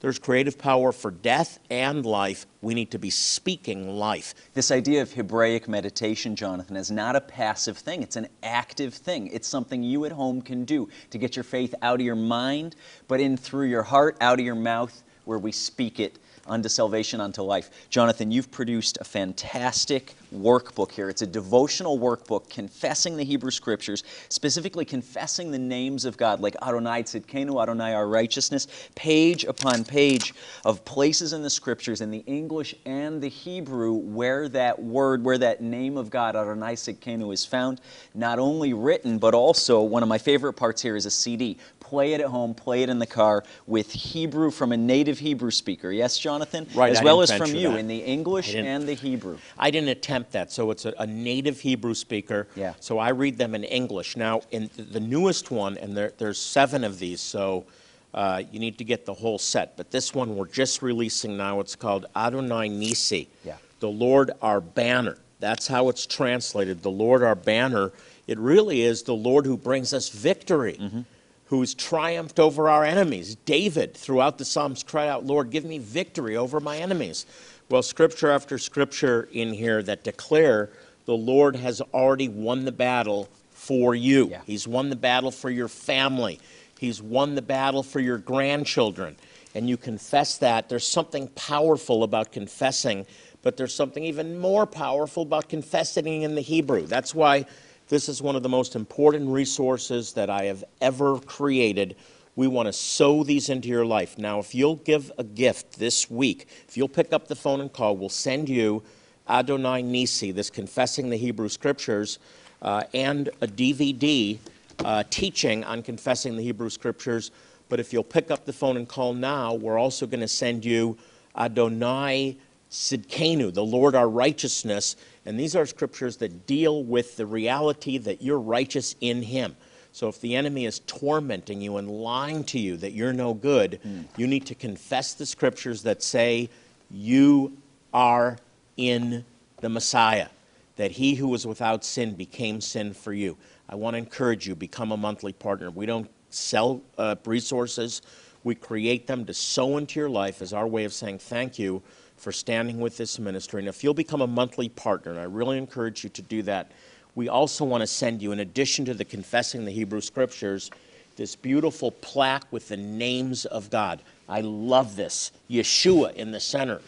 There's 0.00 0.20
creative 0.20 0.58
power 0.58 0.92
for 0.92 1.10
death 1.10 1.58
and 1.70 2.06
life. 2.06 2.46
We 2.60 2.74
need 2.74 2.92
to 2.92 3.00
be 3.00 3.10
speaking 3.10 3.88
life. 3.88 4.32
This 4.54 4.70
idea 4.70 5.02
of 5.02 5.12
Hebraic 5.12 5.66
meditation, 5.66 6.36
Jonathan, 6.36 6.76
is 6.76 6.90
not 6.90 7.16
a 7.16 7.20
passive 7.20 7.76
thing. 7.76 8.02
It's 8.02 8.14
an 8.14 8.28
active 8.44 8.94
thing. 8.94 9.26
It's 9.28 9.48
something 9.48 9.82
you 9.82 10.04
at 10.04 10.12
home 10.12 10.40
can 10.40 10.64
do 10.64 10.88
to 11.10 11.18
get 11.18 11.34
your 11.34 11.42
faith 11.42 11.74
out 11.82 11.98
of 11.98 12.06
your 12.06 12.14
mind, 12.14 12.76
but 13.08 13.20
in 13.20 13.36
through 13.36 13.66
your 13.66 13.82
heart, 13.82 14.16
out 14.20 14.38
of 14.38 14.44
your 14.44 14.54
mouth, 14.54 15.02
where 15.24 15.38
we 15.38 15.50
speak 15.50 15.98
it 15.98 16.20
unto 16.48 16.68
salvation, 16.68 17.20
unto 17.20 17.42
life. 17.42 17.70
Jonathan, 17.90 18.30
you've 18.30 18.50
produced 18.50 18.98
a 19.00 19.04
fantastic 19.04 20.14
workbook 20.34 20.92
here. 20.92 21.08
It's 21.08 21.22
a 21.22 21.26
devotional 21.26 21.98
workbook 21.98 22.50
confessing 22.50 23.16
the 23.16 23.24
Hebrew 23.24 23.50
Scriptures, 23.50 24.04
specifically 24.28 24.84
confessing 24.84 25.50
the 25.50 25.58
names 25.58 26.04
of 26.04 26.16
God, 26.16 26.40
like 26.40 26.56
Adonai 26.62 27.02
Tzidkenu, 27.02 27.62
Adonai 27.62 27.94
our 27.94 28.08
righteousness, 28.08 28.66
page 28.94 29.44
upon 29.44 29.84
page 29.84 30.34
of 30.64 30.84
places 30.84 31.32
in 31.32 31.42
the 31.42 31.50
Scriptures, 31.50 32.00
in 32.00 32.10
the 32.10 32.24
English 32.26 32.74
and 32.84 33.20
the 33.22 33.28
Hebrew, 33.28 33.92
where 33.92 34.48
that 34.50 34.80
word, 34.80 35.24
where 35.24 35.38
that 35.38 35.60
name 35.60 35.96
of 35.96 36.10
God, 36.10 36.36
Adonai 36.36 36.74
Tzidkenu, 36.74 37.32
is 37.32 37.44
found, 37.44 37.80
not 38.14 38.38
only 38.38 38.72
written, 38.74 39.18
but 39.18 39.34
also, 39.34 39.82
one 39.82 40.02
of 40.02 40.08
my 40.08 40.18
favorite 40.18 40.54
parts 40.54 40.82
here 40.82 40.96
is 40.96 41.06
a 41.06 41.10
CD. 41.10 41.58
Play 41.88 42.12
it 42.12 42.20
at 42.20 42.26
home, 42.26 42.52
play 42.52 42.82
it 42.82 42.90
in 42.90 42.98
the 42.98 43.06
car 43.06 43.44
with 43.66 43.90
Hebrew 43.90 44.50
from 44.50 44.72
a 44.72 44.76
native 44.76 45.18
Hebrew 45.18 45.50
speaker. 45.50 45.90
Yes, 45.90 46.18
Jonathan? 46.18 46.66
Right, 46.74 46.92
As 46.92 47.00
I 47.00 47.04
well 47.04 47.22
as 47.22 47.32
from 47.32 47.54
you 47.54 47.70
that. 47.70 47.78
in 47.78 47.88
the 47.88 48.00
English 48.00 48.54
and 48.54 48.86
the 48.86 48.92
Hebrew. 48.92 49.38
I 49.58 49.70
didn't 49.70 49.88
attempt 49.88 50.32
that, 50.32 50.52
so 50.52 50.70
it's 50.70 50.84
a, 50.84 50.92
a 50.98 51.06
native 51.06 51.60
Hebrew 51.60 51.94
speaker. 51.94 52.46
Yeah. 52.54 52.74
So 52.80 52.98
I 52.98 53.08
read 53.08 53.38
them 53.38 53.54
in 53.54 53.64
English. 53.64 54.18
Now, 54.18 54.42
in 54.50 54.68
the 54.76 55.00
newest 55.00 55.50
one, 55.50 55.78
and 55.78 55.96
there, 55.96 56.12
there's 56.18 56.38
seven 56.38 56.84
of 56.84 56.98
these, 56.98 57.22
so 57.22 57.64
uh, 58.12 58.42
you 58.52 58.58
need 58.58 58.76
to 58.76 58.84
get 58.84 59.06
the 59.06 59.14
whole 59.14 59.38
set. 59.38 59.74
But 59.78 59.90
this 59.90 60.14
one 60.14 60.36
we're 60.36 60.46
just 60.46 60.82
releasing 60.82 61.38
now. 61.38 61.60
It's 61.60 61.74
called 61.74 62.04
Adonai 62.14 62.68
Nissi. 62.68 63.28
Yeah. 63.46 63.56
The 63.80 63.88
Lord 63.88 64.32
our 64.42 64.60
banner. 64.60 65.16
That's 65.40 65.66
how 65.66 65.88
it's 65.88 66.04
translated. 66.04 66.82
The 66.82 66.90
Lord 66.90 67.22
our 67.22 67.34
banner. 67.34 67.92
It 68.26 68.38
really 68.38 68.82
is 68.82 69.04
the 69.04 69.14
Lord 69.14 69.46
who 69.46 69.56
brings 69.56 69.94
us 69.94 70.10
victory. 70.10 70.76
Mm-hmm. 70.78 71.00
Who's 71.48 71.74
triumphed 71.74 72.38
over 72.38 72.68
our 72.68 72.84
enemies. 72.84 73.36
David, 73.44 73.94
throughout 73.94 74.38
the 74.38 74.44
Psalms, 74.44 74.82
cried 74.82 75.08
out, 75.08 75.24
Lord, 75.24 75.50
give 75.50 75.64
me 75.64 75.78
victory 75.78 76.36
over 76.36 76.60
my 76.60 76.76
enemies. 76.78 77.26
Well, 77.70 77.82
scripture 77.82 78.30
after 78.30 78.58
scripture 78.58 79.28
in 79.32 79.52
here 79.52 79.82
that 79.82 80.04
declare 80.04 80.70
the 81.06 81.16
Lord 81.16 81.56
has 81.56 81.80
already 81.80 82.28
won 82.28 82.66
the 82.66 82.72
battle 82.72 83.28
for 83.50 83.94
you. 83.94 84.28
Yeah. 84.28 84.40
He's 84.46 84.68
won 84.68 84.90
the 84.90 84.96
battle 84.96 85.30
for 85.30 85.50
your 85.50 85.68
family. 85.68 86.38
He's 86.78 87.02
won 87.02 87.34
the 87.34 87.42
battle 87.42 87.82
for 87.82 88.00
your 88.00 88.18
grandchildren. 88.18 89.16
And 89.54 89.68
you 89.68 89.76
confess 89.76 90.38
that. 90.38 90.68
There's 90.68 90.86
something 90.86 91.28
powerful 91.28 92.04
about 92.04 92.30
confessing, 92.30 93.06
but 93.42 93.56
there's 93.56 93.74
something 93.74 94.04
even 94.04 94.38
more 94.38 94.66
powerful 94.66 95.22
about 95.22 95.48
confessing 95.48 96.22
in 96.22 96.34
the 96.34 96.42
Hebrew. 96.42 96.86
That's 96.86 97.14
why 97.14 97.46
this 97.88 98.08
is 98.08 98.20
one 98.20 98.36
of 98.36 98.42
the 98.42 98.48
most 98.48 98.76
important 98.76 99.28
resources 99.30 100.12
that 100.12 100.28
I 100.28 100.44
have 100.44 100.62
ever 100.80 101.18
created. 101.18 101.96
We 102.36 102.46
want 102.46 102.66
to 102.66 102.72
sow 102.72 103.24
these 103.24 103.48
into 103.48 103.68
your 103.68 103.86
life. 103.86 104.18
Now, 104.18 104.38
if 104.38 104.54
you'll 104.54 104.76
give 104.76 105.10
a 105.18 105.24
gift 105.24 105.78
this 105.78 106.10
week, 106.10 106.48
if 106.68 106.76
you'll 106.76 106.88
pick 106.88 107.12
up 107.12 107.28
the 107.28 107.34
phone 107.34 107.60
and 107.60 107.72
call, 107.72 107.96
we'll 107.96 108.10
send 108.10 108.48
you 108.48 108.82
Adonai 109.28 109.82
Nissi, 109.82 110.34
this 110.34 110.50
Confessing 110.50 111.10
the 111.10 111.16
Hebrew 111.16 111.48
Scriptures, 111.48 112.18
uh, 112.62 112.84
and 112.92 113.28
a 113.40 113.46
DVD 113.46 114.38
uh, 114.84 115.02
teaching 115.10 115.64
on 115.64 115.82
confessing 115.82 116.36
the 116.36 116.42
Hebrew 116.42 116.70
Scriptures. 116.70 117.30
But 117.68 117.80
if 117.80 117.92
you'll 117.92 118.04
pick 118.04 118.30
up 118.30 118.44
the 118.44 118.52
phone 118.52 118.76
and 118.76 118.88
call 118.88 119.14
now, 119.14 119.54
we're 119.54 119.78
also 119.78 120.06
going 120.06 120.20
to 120.20 120.28
send 120.28 120.64
you 120.64 120.96
Adonai 121.36 122.36
Tzidkenu, 122.70 123.52
the 123.52 123.64
Lord 123.64 123.94
our 123.94 124.08
righteousness. 124.08 124.96
And 125.24 125.38
these 125.38 125.56
are 125.56 125.66
scriptures 125.66 126.16
that 126.18 126.46
deal 126.46 126.84
with 126.84 127.16
the 127.16 127.26
reality 127.26 127.98
that 127.98 128.22
you're 128.22 128.38
righteous 128.38 128.94
in 129.00 129.22
Him. 129.22 129.56
So 129.92 130.08
if 130.08 130.20
the 130.20 130.36
enemy 130.36 130.66
is 130.66 130.80
tormenting 130.80 131.60
you 131.60 131.78
and 131.78 131.90
lying 131.90 132.44
to 132.44 132.58
you 132.58 132.76
that 132.76 132.92
you're 132.92 133.12
no 133.12 133.34
good, 133.34 133.80
you 134.16 134.26
need 134.26 134.46
to 134.46 134.54
confess 134.54 135.14
the 135.14 135.26
scriptures 135.26 135.82
that 135.82 136.02
say 136.02 136.50
you 136.90 137.56
are 137.92 138.38
in 138.76 139.24
the 139.60 139.68
Messiah, 139.68 140.28
that 140.76 140.92
he 140.92 141.14
who 141.14 141.28
was 141.28 141.46
without 141.46 141.84
sin 141.84 142.14
became 142.14 142.60
sin 142.60 142.92
for 142.92 143.12
you. 143.12 143.36
I 143.68 143.74
want 143.74 143.94
to 143.94 143.98
encourage 143.98 144.46
you, 144.46 144.54
become 144.54 144.92
a 144.92 144.96
monthly 144.96 145.32
partner. 145.32 145.70
We 145.70 145.86
don't 145.86 146.08
sell 146.30 146.80
uh, 146.96 147.16
resources, 147.24 148.02
we 148.44 148.54
create 148.54 149.06
them 149.06 149.24
to 149.24 149.34
sow 149.34 149.78
into 149.78 149.98
your 149.98 150.10
life 150.10 150.40
as 150.42 150.52
our 150.52 150.66
way 150.66 150.84
of 150.84 150.92
saying 150.92 151.18
thank 151.18 151.58
you 151.58 151.82
for 152.18 152.32
standing 152.32 152.80
with 152.80 152.96
this 152.96 153.18
ministry. 153.18 153.60
And 153.60 153.68
if 153.68 153.82
you'll 153.82 153.94
become 153.94 154.20
a 154.20 154.26
monthly 154.26 154.68
partner, 154.68 155.12
and 155.12 155.20
I 155.20 155.24
really 155.24 155.58
encourage 155.58 156.04
you 156.04 156.10
to 156.10 156.22
do 156.22 156.42
that, 156.42 156.72
we 157.14 157.28
also 157.28 157.64
want 157.64 157.80
to 157.80 157.86
send 157.86 158.22
you, 158.22 158.32
in 158.32 158.40
addition 158.40 158.84
to 158.84 158.94
the 158.94 159.04
Confessing 159.04 159.64
the 159.64 159.72
Hebrew 159.72 160.00
Scriptures, 160.00 160.70
this 161.16 161.34
beautiful 161.34 161.90
plaque 161.90 162.46
with 162.52 162.68
the 162.68 162.76
names 162.76 163.44
of 163.44 163.70
God. 163.70 164.02
I 164.28 164.40
love 164.42 164.94
this. 164.94 165.32
Yeshua 165.50 166.14
in 166.14 166.30
the 166.30 166.40
center. 166.40 166.80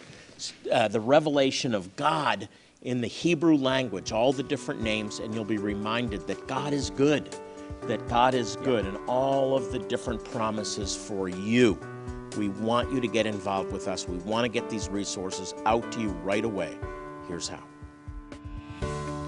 Uh, 0.70 0.88
the 0.88 1.00
revelation 1.00 1.74
of 1.74 1.96
God 1.96 2.48
in 2.82 3.00
the 3.00 3.08
Hebrew 3.08 3.56
language, 3.56 4.12
all 4.12 4.32
the 4.32 4.42
different 4.42 4.80
names, 4.80 5.18
and 5.18 5.34
you'll 5.34 5.44
be 5.44 5.58
reminded 5.58 6.26
that 6.28 6.46
God 6.46 6.72
is 6.72 6.90
good, 6.90 7.36
that 7.82 8.08
God 8.08 8.34
is 8.34 8.56
good, 8.56 8.86
and 8.86 8.96
all 9.06 9.56
of 9.56 9.70
the 9.72 9.78
different 9.80 10.24
promises 10.24 10.96
for 10.96 11.28
you. 11.28 11.78
We 12.36 12.48
want 12.48 12.92
you 12.92 13.00
to 13.00 13.08
get 13.08 13.26
involved 13.26 13.72
with 13.72 13.88
us. 13.88 14.08
We 14.08 14.18
want 14.18 14.44
to 14.44 14.48
get 14.48 14.70
these 14.70 14.88
resources 14.88 15.54
out 15.66 15.90
to 15.92 16.00
you 16.00 16.08
right 16.24 16.44
away. 16.44 16.76
Here's 17.26 17.48
how. 17.48 17.62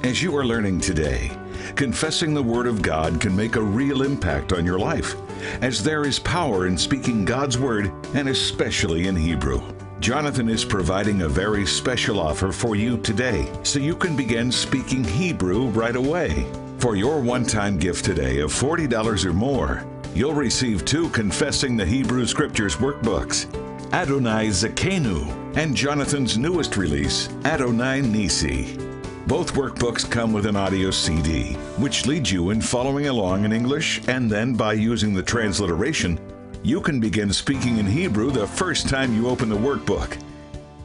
As 0.04 0.20
you 0.20 0.36
are 0.36 0.44
learning 0.44 0.80
today, 0.80 1.30
confessing 1.76 2.34
the 2.34 2.42
Word 2.42 2.66
of 2.66 2.82
God 2.82 3.20
can 3.20 3.36
make 3.36 3.54
a 3.54 3.62
real 3.62 4.02
impact 4.02 4.52
on 4.52 4.66
your 4.66 4.78
life, 4.78 5.14
as 5.60 5.82
there 5.84 6.04
is 6.04 6.18
power 6.18 6.66
in 6.66 6.76
speaking 6.76 7.24
God's 7.24 7.56
Word 7.56 7.92
and 8.14 8.28
especially 8.28 9.06
in 9.06 9.14
Hebrew. 9.14 9.62
Jonathan 10.00 10.48
is 10.48 10.64
providing 10.64 11.22
a 11.22 11.28
very 11.28 11.64
special 11.64 12.18
offer 12.18 12.50
for 12.50 12.74
you 12.74 12.98
today, 12.98 13.48
so 13.62 13.78
you 13.78 13.94
can 13.94 14.16
begin 14.16 14.50
speaking 14.50 15.04
Hebrew 15.04 15.68
right 15.68 15.94
away. 15.94 16.50
For 16.78 16.96
your 16.96 17.20
one 17.20 17.44
time 17.44 17.78
gift 17.78 18.04
today 18.04 18.40
of 18.40 18.50
$40 18.50 19.24
or 19.24 19.32
more, 19.32 19.86
you'll 20.14 20.34
receive 20.34 20.84
two 20.84 21.08
Confessing 21.10 21.76
the 21.76 21.86
Hebrew 21.86 22.26
Scriptures 22.26 22.76
workbooks 22.76 23.46
Adonai 23.92 24.48
Tzidkenu 24.48 25.56
and 25.56 25.76
Jonathan's 25.76 26.38
newest 26.38 26.76
release, 26.76 27.28
Adonai 27.44 28.00
Nissi. 28.00 28.78
Both 29.26 29.54
workbooks 29.54 30.10
come 30.10 30.32
with 30.32 30.46
an 30.46 30.56
audio 30.56 30.90
CD, 30.90 31.54
which 31.78 32.06
leads 32.06 32.32
you 32.32 32.50
in 32.50 32.60
following 32.60 33.08
along 33.08 33.44
in 33.44 33.52
English, 33.52 34.00
and 34.08 34.30
then 34.30 34.54
by 34.54 34.72
using 34.72 35.14
the 35.14 35.22
transliteration, 35.22 36.18
you 36.62 36.80
can 36.80 37.00
begin 37.00 37.32
speaking 37.32 37.78
in 37.78 37.86
Hebrew 37.86 38.30
the 38.30 38.46
first 38.46 38.88
time 38.88 39.14
you 39.14 39.28
open 39.28 39.48
the 39.48 39.56
workbook. 39.56 40.16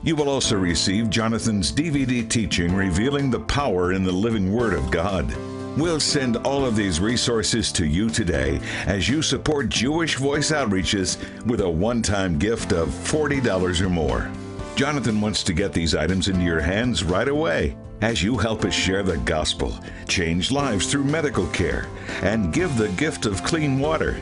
You 0.04 0.16
will 0.16 0.30
also 0.30 0.56
receive 0.56 1.10
Jonathan's 1.10 1.72
DVD 1.72 2.30
teaching 2.30 2.76
revealing 2.76 3.32
the 3.32 3.42
power 3.42 3.94
in 3.94 4.04
the 4.04 4.12
living 4.12 4.54
Word 4.54 4.74
of 4.74 4.92
God. 4.92 5.34
We'll 5.78 6.00
send 6.00 6.38
all 6.38 6.66
of 6.66 6.76
these 6.76 7.00
resources 7.00 7.72
to 7.74 7.86
you 7.86 8.10
today 8.10 8.60
as 8.88 9.08
you 9.08 9.22
support 9.22 9.70
Jewish 9.70 10.16
Voice 10.16 10.52
Outreaches 10.52 11.20
with 11.46 11.62
a 11.62 11.70
one 11.70 12.02
time 12.02 12.40
gift 12.40 12.72
of 12.72 12.90
$40 12.90 13.82
or 13.82 13.90
more. 13.90 14.32
Jonathan 14.76 15.22
wants 15.22 15.44
to 15.44 15.54
get 15.54 15.74
these 15.74 15.94
items 15.94 16.30
into 16.30 16.42
your 16.42 16.62
hands 16.62 17.04
right 17.04 17.28
away 17.28 17.78
as 18.02 18.24
you 18.24 18.38
help 18.38 18.66
us 18.66 18.74
share 18.74 19.04
the 19.04 19.18
gospel, 19.20 19.78
change 20.08 20.52
lives 20.52 20.92
through 20.92 21.04
medical 21.04 21.46
care, 21.50 21.88
and 22.24 22.52
give 22.52 22.76
the 22.76 22.90
gift 22.90 23.28
of 23.28 23.44
clean 23.44 23.78
water. 23.78 24.20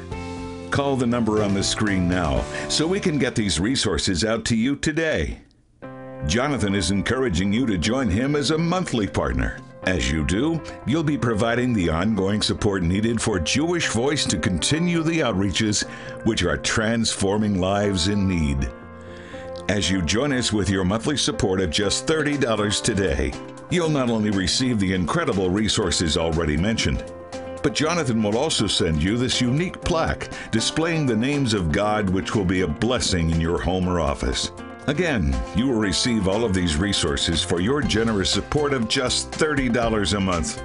Call 0.71 0.97
the 0.97 1.07
number 1.07 1.41
on 1.41 1.53
the 1.53 1.63
screen 1.63 2.09
now 2.09 2.43
so 2.67 2.85
we 2.85 3.00
can 3.00 3.17
get 3.17 3.33
these 3.33 3.62
resources 3.62 4.25
out 4.25 4.43
to 4.43 4.57
you 4.57 4.75
today. 4.75 5.39
Jonathan 6.27 6.75
is 6.75 6.91
encouraging 6.91 7.53
you 7.53 7.65
to 7.65 7.77
join 7.77 8.09
him 8.09 8.35
as 8.35 8.51
a 8.51 8.57
monthly 8.57 9.07
partner. 9.07 9.62
As 9.86 10.10
you 10.10 10.25
do, 10.25 10.60
you'll 10.88 11.04
be 11.04 11.18
providing 11.18 11.72
the 11.72 11.89
ongoing 11.89 12.42
support 12.42 12.82
needed 12.82 13.22
for 13.22 13.39
Jewish 13.39 13.88
Voice 13.89 14.25
to 14.25 14.39
continue 14.39 15.04
the 15.04 15.20
outreaches 15.20 15.88
which 16.25 16.42
are 16.42 16.58
transforming 16.58 17.62
lives 17.62 18.08
in 18.08 18.27
need. 18.27 18.68
As 19.70 19.92
you 19.92 20.01
join 20.01 20.34
us 20.34 20.51
with 20.51 20.72
your 20.72 20.86
monthly 20.86 21.18
support 21.18 21.62
of 21.62 21.70
just 21.70 22.08
$30 22.08 22.82
today, 22.82 23.32
you'll 23.70 23.89
not 23.89 24.10
only 24.10 24.32
receive 24.32 24.80
the 24.80 24.94
incredible 24.94 25.51
resources 25.51 26.18
already 26.18 26.58
mentioned, 26.58 27.04
but 27.62 27.75
Jonathan 27.75 28.24
will 28.24 28.39
also 28.39 28.65
send 28.65 29.04
you 29.04 29.18
this 29.18 29.39
unique 29.39 29.80
plaque 29.82 30.32
displaying 30.51 31.06
the 31.06 31.15
names 31.15 31.54
of 31.54 31.72
God, 31.72 32.10
which 32.10 32.34
will 32.34 32.46
be 32.46 32.62
a 32.62 32.68
blessing 32.68 33.30
in 33.30 33.39
your 33.39 33.62
home 33.62 33.88
or 33.88 34.00
office. 34.00 34.51
Again, 34.88 35.36
you 35.56 35.68
will 35.68 35.80
receive 35.80 36.27
all 36.27 36.46
of 36.46 36.54
these 36.54 36.77
resources 36.77 37.44
for 37.44 37.60
your 37.60 37.82
generous 37.82 38.30
support 38.30 38.72
of 38.72 38.88
just 38.88 39.32
$30 39.32 40.15
a 40.15 40.20
month. 40.20 40.62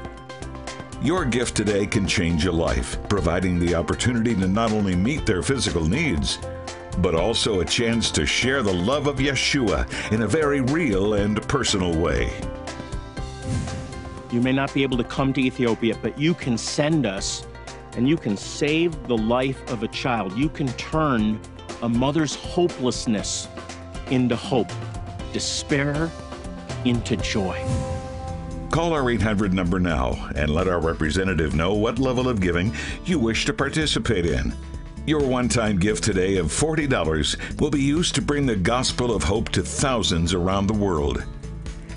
Your 1.03 1.25
gift 1.25 1.57
today 1.57 1.87
can 1.87 2.07
change 2.07 2.45
a 2.45 2.53
life, 2.53 2.99
providing 3.09 3.59
the 3.59 3.75
opportunity 3.75 4.35
to 4.35 4.47
not 4.47 4.73
only 4.73 4.95
meet 4.95 5.25
their 5.25 5.43
physical 5.43 5.87
needs, 5.87 6.39
but 6.99 7.15
also 7.15 7.61
a 7.61 7.65
chance 7.65 8.11
to 8.11 8.27
share 8.27 8.63
the 8.63 8.73
love 8.73 9.07
of 9.07 9.17
Yeshua 9.17 9.89
in 10.13 10.21
a 10.21 10.27
very 10.27 10.61
real 10.61 11.15
and 11.15 11.41
personal 11.49 11.97
way. 11.99 12.31
You 14.31 14.43
may 14.43 14.53
not 14.53 14.75
be 14.75 14.83
able 14.83 14.99
to 14.99 15.05
come 15.05 15.33
to 15.33 15.41
Ethiopia, 15.41 15.97
but 16.03 16.19
you 16.19 16.35
can 16.35 16.59
send 16.59 17.07
us 17.07 17.47
and 17.97 18.07
you 18.07 18.19
can 18.19 18.37
save 18.37 19.03
the 19.09 19.17
life 19.17 19.67
of 19.71 19.83
a 19.83 19.89
child. 19.89 20.37
You 20.37 20.51
can 20.51 20.69
turn 20.75 21.41
a 21.83 21.89
mother's 21.89 22.35
hopelessness 22.35 23.49
into 24.11 24.37
hope, 24.37 24.71
despair 25.33 26.11
into 26.85 27.17
joy. 27.17 27.65
Call 28.71 28.93
our 28.93 29.11
800 29.11 29.53
number 29.53 29.81
now 29.81 30.31
and 30.37 30.51
let 30.51 30.69
our 30.69 30.81
representative 30.81 31.55
know 31.55 31.75
what 31.75 31.99
level 31.99 32.29
of 32.29 32.41
giving 32.41 32.73
you 33.05 33.19
wish 33.19 33.45
to 33.47 33.53
participate 33.53 34.27
in. 34.27 34.55
Your 35.07 35.27
one 35.27 35.49
time 35.49 35.79
gift 35.79 36.05
today 36.05 36.37
of 36.37 36.47
$40 36.47 37.61
will 37.61 37.71
be 37.71 37.83
used 37.83 38.15
to 38.15 38.23
bring 38.23 38.47
the 38.47 38.55
gospel 38.55 39.15
of 39.15 39.25
hope 39.25 39.49
to 39.51 39.63
thousands 39.63 40.35
around 40.35 40.67
the 40.67 40.75
world. 40.75 41.25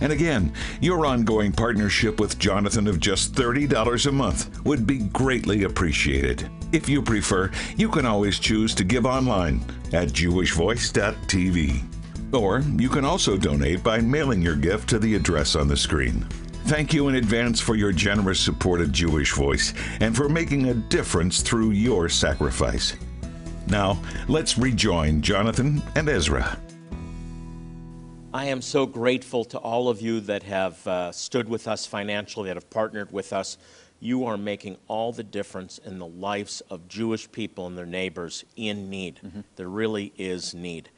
And 0.01 0.11
again, 0.11 0.51
your 0.81 1.05
ongoing 1.05 1.51
partnership 1.51 2.19
with 2.19 2.39
Jonathan 2.39 2.87
of 2.87 2.99
just 2.99 3.35
$30 3.35 4.07
a 4.07 4.11
month 4.11 4.65
would 4.65 4.87
be 4.87 4.97
greatly 4.97 5.63
appreciated. 5.63 6.49
If 6.71 6.89
you 6.89 7.01
prefer, 7.01 7.51
you 7.77 7.87
can 7.87 8.05
always 8.05 8.39
choose 8.39 8.73
to 8.75 8.83
give 8.83 9.05
online 9.05 9.63
at 9.93 10.09
jewishvoice.tv. 10.09 11.92
Or 12.33 12.61
you 12.61 12.89
can 12.89 13.05
also 13.05 13.37
donate 13.37 13.83
by 13.83 13.99
mailing 14.01 14.41
your 14.41 14.55
gift 14.55 14.89
to 14.89 14.99
the 14.99 15.13
address 15.13 15.55
on 15.55 15.67
the 15.67 15.77
screen. 15.77 16.27
Thank 16.65 16.93
you 16.93 17.07
in 17.07 17.15
advance 17.15 17.59
for 17.59 17.75
your 17.75 17.91
generous 17.91 18.39
support 18.39 18.81
of 18.81 18.91
Jewish 18.91 19.33
Voice 19.33 19.73
and 19.99 20.15
for 20.15 20.27
making 20.27 20.69
a 20.69 20.73
difference 20.73 21.41
through 21.41 21.71
your 21.71 22.09
sacrifice. 22.09 22.95
Now, 23.67 24.01
let's 24.27 24.57
rejoin 24.57 25.21
Jonathan 25.21 25.83
and 25.95 26.09
Ezra. 26.09 26.57
I 28.33 28.45
am 28.45 28.63
so 28.63 28.87
grateful 28.87 29.45
to 29.45 29.59
all 29.59 29.89
of 29.89 30.01
you 30.01 30.19
that 30.21 30.41
have 30.43 30.87
uh, 30.87 31.11
stood 31.11 31.47
with 31.47 31.67
us 31.67 31.85
financially, 31.85 32.47
that 32.47 32.55
have 32.55 32.69
partnered 32.71 33.11
with 33.11 33.31
us. 33.31 33.59
You 33.99 34.25
are 34.25 34.37
making 34.37 34.77
all 34.87 35.11
the 35.11 35.23
difference 35.23 35.77
in 35.77 35.99
the 35.99 36.07
lives 36.07 36.61
of 36.69 36.87
Jewish 36.87 37.31
people 37.31 37.67
and 37.67 37.77
their 37.77 37.85
neighbors 37.85 38.43
in 38.55 38.89
need. 38.89 39.19
Mm-hmm. 39.23 39.41
There 39.55 39.69
really 39.69 40.13
is 40.17 40.55
need. 40.55 40.89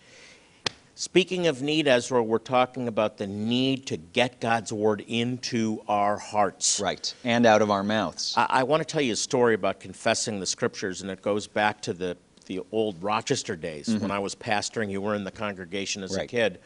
Speaking 0.97 1.47
of 1.47 1.61
need, 1.61 1.89
Ezra, 1.89 2.23
we're 2.23 2.37
talking 2.37 2.87
about 2.87 3.17
the 3.17 3.27
need 3.27 3.85
to 3.87 3.97
get 3.97 4.39
God's 4.39 4.71
word 4.71 5.03
into 5.05 5.83
our 5.89 6.17
hearts. 6.17 6.79
Right, 6.79 7.13
and 7.25 7.45
out 7.45 7.61
of 7.61 7.69
our 7.69 7.83
mouths. 7.83 8.33
I, 8.37 8.47
I 8.49 8.63
want 8.63 8.79
to 8.79 8.85
tell 8.85 9.01
you 9.01 9.11
a 9.11 9.17
story 9.17 9.55
about 9.55 9.81
confessing 9.81 10.39
the 10.39 10.45
scriptures, 10.45 11.01
and 11.01 11.11
it 11.11 11.21
goes 11.21 11.47
back 11.47 11.81
to 11.81 11.93
the, 11.93 12.15
the 12.45 12.61
old 12.71 13.03
Rochester 13.03 13.57
days 13.57 13.89
mm-hmm. 13.89 13.99
when 13.99 14.11
I 14.11 14.19
was 14.19 14.35
pastoring. 14.35 14.89
You 14.89 15.01
were 15.01 15.15
in 15.15 15.25
the 15.25 15.31
congregation 15.31 16.01
as 16.01 16.15
right. 16.15 16.23
a 16.23 16.27
kid. 16.27 16.59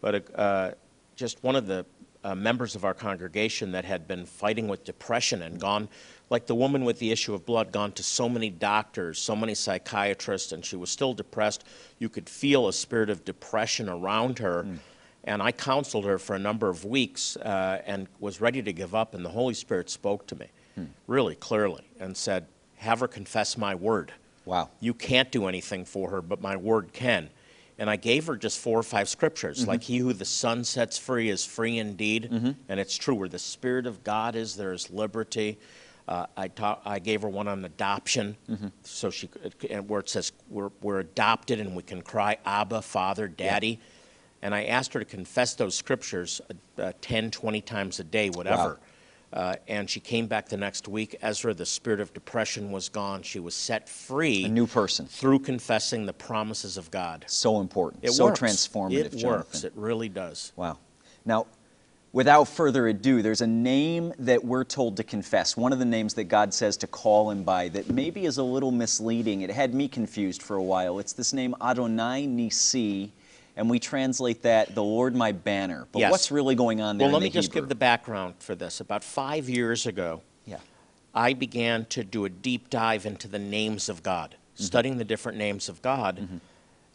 But 0.00 0.34
uh, 0.34 0.70
just 1.14 1.42
one 1.42 1.54
of 1.54 1.66
the 1.66 1.84
uh, 2.24 2.34
members 2.34 2.74
of 2.74 2.84
our 2.84 2.94
congregation 2.94 3.72
that 3.72 3.84
had 3.84 4.08
been 4.08 4.26
fighting 4.26 4.68
with 4.68 4.84
depression 4.84 5.42
and 5.42 5.60
gone, 5.60 5.88
like 6.30 6.46
the 6.46 6.54
woman 6.54 6.84
with 6.84 6.98
the 6.98 7.10
issue 7.10 7.34
of 7.34 7.46
blood, 7.46 7.72
gone 7.72 7.92
to 7.92 8.02
so 8.02 8.28
many 8.28 8.50
doctors, 8.50 9.18
so 9.18 9.36
many 9.36 9.54
psychiatrists, 9.54 10.52
and 10.52 10.64
she 10.64 10.76
was 10.76 10.90
still 10.90 11.14
depressed. 11.14 11.64
You 11.98 12.08
could 12.08 12.28
feel 12.28 12.68
a 12.68 12.72
spirit 12.72 13.10
of 13.10 13.24
depression 13.24 13.88
around 13.88 14.38
her. 14.40 14.64
Mm. 14.64 14.78
And 15.24 15.42
I 15.42 15.52
counseled 15.52 16.04
her 16.06 16.18
for 16.18 16.36
a 16.36 16.38
number 16.38 16.68
of 16.68 16.84
weeks 16.84 17.36
uh, 17.36 17.82
and 17.86 18.06
was 18.18 18.40
ready 18.40 18.62
to 18.62 18.72
give 18.72 18.94
up, 18.94 19.14
and 19.14 19.24
the 19.24 19.30
Holy 19.30 19.54
Spirit 19.54 19.90
spoke 19.90 20.26
to 20.28 20.36
me 20.36 20.46
mm. 20.78 20.86
really 21.06 21.34
clearly 21.34 21.86
and 22.00 22.16
said, 22.16 22.46
Have 22.76 23.00
her 23.00 23.08
confess 23.08 23.58
my 23.58 23.74
word. 23.74 24.12
Wow. 24.44 24.70
You 24.80 24.94
can't 24.94 25.30
do 25.30 25.46
anything 25.46 25.84
for 25.84 26.08
her, 26.10 26.22
but 26.22 26.40
my 26.40 26.56
word 26.56 26.92
can 26.94 27.28
and 27.78 27.88
I 27.88 27.96
gave 27.96 28.26
her 28.26 28.36
just 28.36 28.58
four 28.58 28.78
or 28.78 28.82
five 28.82 29.08
scriptures, 29.08 29.60
mm-hmm. 29.60 29.70
like 29.70 29.82
"He 29.82 29.98
who 29.98 30.12
the 30.12 30.24
Son 30.24 30.64
sets 30.64 30.98
free 30.98 31.30
is 31.30 31.44
free 31.44 31.78
indeed," 31.78 32.28
mm-hmm. 32.30 32.50
and 32.68 32.80
it's 32.80 32.96
true. 32.96 33.14
Where 33.14 33.28
the 33.28 33.38
Spirit 33.38 33.86
of 33.86 34.04
God 34.04 34.34
is, 34.34 34.56
there 34.56 34.72
is 34.72 34.90
liberty. 34.90 35.58
Uh, 36.08 36.24
I, 36.38 36.48
ta- 36.48 36.80
I 36.86 37.00
gave 37.00 37.20
her 37.20 37.28
one 37.28 37.48
on 37.48 37.66
adoption, 37.66 38.36
mm-hmm. 38.48 38.68
so 38.82 39.10
she 39.10 39.28
and 39.68 39.88
where 39.88 40.00
it 40.00 40.08
says 40.08 40.32
we're, 40.48 40.70
we're 40.80 41.00
adopted 41.00 41.60
and 41.60 41.76
we 41.76 41.82
can 41.82 42.00
cry 42.00 42.38
Abba, 42.46 42.80
Father, 42.80 43.28
Daddy. 43.28 43.68
Yeah. 43.68 43.76
And 44.40 44.54
I 44.54 44.64
asked 44.64 44.94
her 44.94 45.00
to 45.00 45.04
confess 45.04 45.54
those 45.54 45.74
scriptures 45.74 46.40
uh, 46.78 46.82
uh, 46.82 46.92
10, 47.02 47.30
20 47.30 47.60
times 47.60 48.00
a 48.00 48.04
day, 48.04 48.30
whatever. 48.30 48.68
Wow. 48.68 48.78
Uh, 49.32 49.56
and 49.66 49.88
she 49.90 50.00
came 50.00 50.26
back 50.26 50.48
the 50.48 50.56
next 50.56 50.88
week. 50.88 51.16
Ezra, 51.20 51.52
the 51.52 51.66
spirit 51.66 52.00
of 52.00 52.14
depression 52.14 52.70
was 52.70 52.88
gone. 52.88 53.22
She 53.22 53.40
was 53.40 53.54
set 53.54 53.88
free. 53.88 54.44
A 54.44 54.48
new 54.48 54.66
person. 54.66 55.06
Through 55.06 55.40
confessing 55.40 56.06
the 56.06 56.14
promises 56.14 56.78
of 56.78 56.90
God. 56.90 57.24
So 57.28 57.60
important. 57.60 58.04
It 58.04 58.12
so 58.12 58.26
works. 58.26 58.40
transformative. 58.40 58.92
It 58.92 59.10
Jonathan. 59.10 59.30
works. 59.30 59.64
It 59.64 59.72
really 59.76 60.08
does. 60.08 60.52
Wow. 60.56 60.78
Now, 61.26 61.46
without 62.12 62.44
further 62.44 62.88
ado, 62.88 63.20
there's 63.20 63.42
a 63.42 63.46
name 63.46 64.14
that 64.18 64.42
we're 64.42 64.64
told 64.64 64.96
to 64.96 65.04
confess. 65.04 65.58
One 65.58 65.74
of 65.74 65.78
the 65.78 65.84
names 65.84 66.14
that 66.14 66.24
God 66.24 66.54
says 66.54 66.78
to 66.78 66.86
call 66.86 67.30
him 67.30 67.42
by 67.42 67.68
that 67.68 67.90
maybe 67.90 68.24
is 68.24 68.38
a 68.38 68.42
little 68.42 68.70
misleading. 68.70 69.42
It 69.42 69.50
had 69.50 69.74
me 69.74 69.88
confused 69.88 70.42
for 70.42 70.56
a 70.56 70.62
while. 70.62 70.98
It's 71.00 71.12
this 71.12 71.34
name 71.34 71.54
Adonai 71.60 72.26
Nissi 72.26 73.10
and 73.58 73.68
we 73.68 73.80
translate 73.80 74.42
that 74.42 74.72
the 74.76 74.82
Lord 74.84 75.16
my 75.16 75.32
banner. 75.32 75.88
But 75.90 75.98
yes. 75.98 76.10
what's 76.12 76.30
really 76.30 76.54
going 76.54 76.80
on 76.80 76.96
there? 76.96 77.08
Well, 77.08 77.14
let 77.14 77.22
me 77.22 77.28
the 77.28 77.34
just 77.34 77.52
give 77.52 77.68
the 77.68 77.74
background 77.74 78.36
for 78.38 78.54
this. 78.54 78.80
About 78.80 79.02
five 79.02 79.48
years 79.48 79.84
ago, 79.84 80.22
yeah. 80.46 80.58
I 81.12 81.32
began 81.34 81.84
to 81.86 82.04
do 82.04 82.24
a 82.24 82.28
deep 82.28 82.70
dive 82.70 83.04
into 83.04 83.26
the 83.26 83.38
names 83.40 83.88
of 83.88 84.04
God, 84.04 84.36
mm-hmm. 84.54 84.62
studying 84.62 84.96
the 84.96 85.04
different 85.04 85.36
names 85.38 85.68
of 85.68 85.82
God. 85.82 86.18
Mm-hmm. 86.18 86.36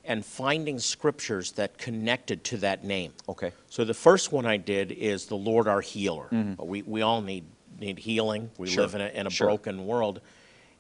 and 0.06 0.26
finding 0.26 0.80
scriptures 0.80 1.54
that 1.54 1.78
connected 1.78 2.44
to 2.44 2.58
that 2.58 2.84
name. 2.84 3.14
Okay. 3.30 3.52
So 3.70 3.86
the 3.86 3.94
first 3.94 4.34
one 4.34 4.46
I 4.46 4.58
did 4.58 4.92
is 4.92 5.28
the 5.28 5.38
Lord 5.38 5.66
our 5.68 5.80
healer. 5.80 6.28
We, 6.60 6.82
we 6.82 7.02
all 7.02 7.22
need, 7.22 7.46
need 7.80 8.00
healing. 8.00 8.52
We 8.58 8.68
Mm-hmm. 8.68 8.74
Sure. 8.74 8.84
live 8.84 8.96
in 8.96 9.02
a, 9.02 9.08
in 9.20 9.28
a 9.28 9.30
Sure. 9.30 9.48
broken 9.48 9.86
world. 9.86 10.20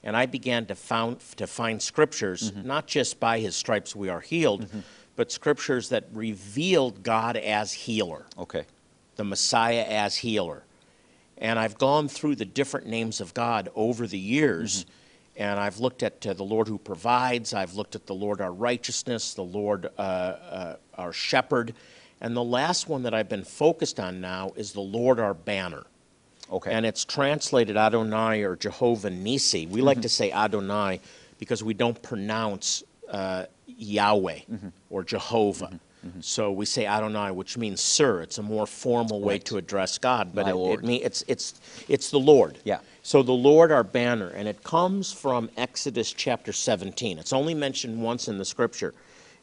And 0.03 0.17
I 0.17 0.25
began 0.25 0.65
to, 0.65 0.75
found, 0.75 1.21
to 1.37 1.47
find 1.47 1.81
scriptures, 1.81 2.51
Mm-hmm. 2.51 2.67
not 2.67 2.85
just 2.87 3.21
by 3.21 3.39
his 3.39 3.55
stripes 3.55 3.95
we 3.95 4.09
are 4.09 4.19
healed, 4.19 4.67
but 5.15 5.31
scriptures 5.31 5.89
that 5.89 6.05
revealed 6.13 7.03
God 7.03 7.37
as 7.37 7.71
healer 7.73 8.25
Okay. 8.37 8.65
the 9.15 9.23
Messiah 9.23 9.85
as 9.87 10.17
healer. 10.17 10.63
And 11.37 11.59
I've 11.59 11.77
gone 11.77 12.07
through 12.07 12.35
the 12.35 12.45
different 12.45 12.87
names 12.87 13.19
of 13.19 13.33
God 13.33 13.69
over 13.75 14.07
the 14.07 14.19
years, 14.19 14.85
and 15.35 15.59
I've 15.59 15.79
looked 15.79 16.03
at 16.03 16.25
uh, 16.25 16.33
the 16.33 16.43
Lord 16.43 16.67
who 16.67 16.77
provides, 16.77 17.53
I've 17.53 17.73
looked 17.73 17.95
at 17.95 18.05
the 18.05 18.15
Lord 18.15 18.39
our 18.39 18.51
righteousness, 18.51 19.33
the 19.33 19.43
Lord 19.43 19.87
uh, 19.97 20.01
uh, 20.01 20.75
our 20.95 21.11
shepherd, 21.11 21.73
and 22.21 22.35
the 22.35 22.43
last 22.43 22.87
one 22.87 23.03
that 23.03 23.13
I've 23.13 23.29
been 23.29 23.43
focused 23.43 23.99
on 23.99 24.21
now 24.21 24.53
is 24.55 24.71
the 24.73 24.81
Lord 24.81 25.19
our 25.19 25.33
banner. 25.33 25.83
Okay. 26.51 26.71
And 26.71 26.85
it's 26.85 27.03
translated 27.03 27.75
Adonai 27.77 28.43
or 28.43 28.55
Jehovah 28.55 29.09
Nissi. 29.09 29.67
We 29.67 29.81
like 29.81 30.01
to 30.01 30.09
say 30.09 30.31
Adonai 30.31 31.01
because 31.39 31.63
we 31.63 31.73
don't 31.73 32.01
pronounce 32.01 32.83
uh, 33.09 33.45
Yahweh 33.67 34.39
mm-hmm. 34.51 34.67
or 34.89 35.03
Jehovah. 35.03 35.65
Mm-hmm. 35.67 36.07
Mm-hmm. 36.07 36.21
So 36.21 36.51
we 36.51 36.65
say 36.65 36.85
Adonai, 36.85 37.31
which 37.31 37.57
means 37.57 37.79
sir. 37.79 38.21
It's 38.21 38.37
a 38.37 38.43
more 38.43 38.67
formal 38.67 39.21
way 39.21 39.35
Right. 39.35 39.45
to 39.45 39.57
address 39.57 39.97
God, 39.97 40.35
but 40.35 40.45
My 40.45 40.51
it, 40.51 40.55
Lord. 40.55 40.83
it 40.83 40.85
mean, 40.85 41.01
it's, 41.01 41.23
it's, 41.27 41.61
it's 41.87 42.11
the 42.11 42.19
Lord. 42.19 42.57
Yeah. 42.65 42.79
So 43.03 43.23
the 43.23 43.31
Lord 43.31 43.71
our 43.71 43.83
banner, 43.83 44.29
and 44.29 44.47
it 44.47 44.63
comes 44.63 45.13
from 45.13 45.49
Exodus 45.57 46.11
chapter 46.11 46.51
17. 46.51 47.19
It's 47.19 47.33
only 47.33 47.53
mentioned 47.53 48.01
once 48.01 48.27
in 48.27 48.37
the 48.37 48.45
scripture, 48.45 48.93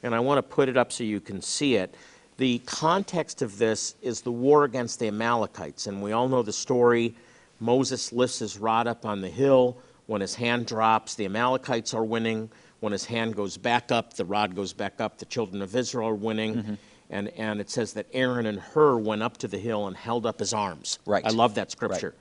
and 0.02 0.14
I 0.14 0.20
want 0.20 0.38
to 0.38 0.42
put 0.42 0.68
it 0.68 0.76
up 0.76 0.92
so 0.92 1.04
you 1.04 1.20
can 1.20 1.40
see 1.40 1.76
it. 1.76 1.94
The 2.36 2.58
context 2.60 3.42
of 3.42 3.58
this 3.58 3.94
is 4.00 4.22
the 4.22 4.32
war 4.32 4.64
against 4.64 4.98
the 4.98 5.08
Amalekites, 5.08 5.86
and 5.86 6.02
we 6.02 6.12
all 6.12 6.28
know 6.28 6.42
the 6.42 6.52
story. 6.52 7.14
Moses 7.58 8.12
lifts 8.12 8.38
his 8.38 8.58
rod 8.58 8.86
up 8.86 9.04
on 9.04 9.20
the 9.20 9.28
hill. 9.28 9.76
When 10.06 10.22
his 10.22 10.34
hand 10.34 10.66
drops, 10.66 11.14
the 11.14 11.26
Amalekites 11.26 11.92
are 11.94 12.04
winning. 12.04 12.50
When 12.80 12.92
his 12.92 13.04
hand 13.04 13.36
goes 13.36 13.56
back 13.56 13.92
up, 13.92 14.14
the 14.14 14.24
rod 14.24 14.54
goes 14.54 14.72
back 14.72 15.00
up. 15.00 15.18
The 15.18 15.26
children 15.26 15.62
of 15.62 15.76
Israel 15.76 16.08
are 16.08 16.14
winning. 16.14 16.54
Mm-hmm. 16.56 16.74
And, 17.10 17.28
and 17.30 17.60
it 17.60 17.68
says 17.68 17.92
that 17.94 18.06
Aaron 18.12 18.46
and 18.46 18.58
Hur 18.58 18.96
went 18.98 19.22
up 19.22 19.36
to 19.38 19.48
the 19.48 19.58
hill 19.58 19.86
and 19.86 19.96
held 19.96 20.26
up 20.26 20.38
his 20.38 20.52
arms. 20.52 20.98
Right. 21.04 21.24
I 21.24 21.30
love 21.30 21.54
that 21.56 21.70
scripture. 21.70 22.14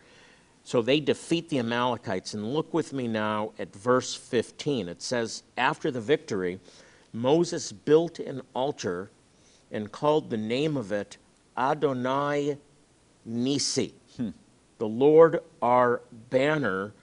So 0.64 0.82
they 0.82 1.00
defeat 1.00 1.50
the 1.50 1.60
Amalekites. 1.60 2.34
And 2.34 2.54
look 2.54 2.74
with 2.74 2.92
me 2.94 3.08
now 3.08 3.54
at 3.60 3.74
verse 3.74 4.16
15. 4.16 4.90
It 4.90 5.02
says, 5.02 5.44
After 5.58 5.92
the 5.92 6.02
victory, 6.02 6.60
Moses 7.14 7.72
built 7.72 8.20
an 8.20 8.42
altar 8.54 9.10
and 9.72 9.92
called 9.92 10.30
the 10.30 10.38
name 10.38 10.76
of 10.78 10.92
it 10.92 11.18
Adonai 11.58 12.58
Nissi, 13.28 13.94
the 14.78 14.88
Lord 14.88 15.42
our 15.62 16.02
banner. 16.30 16.94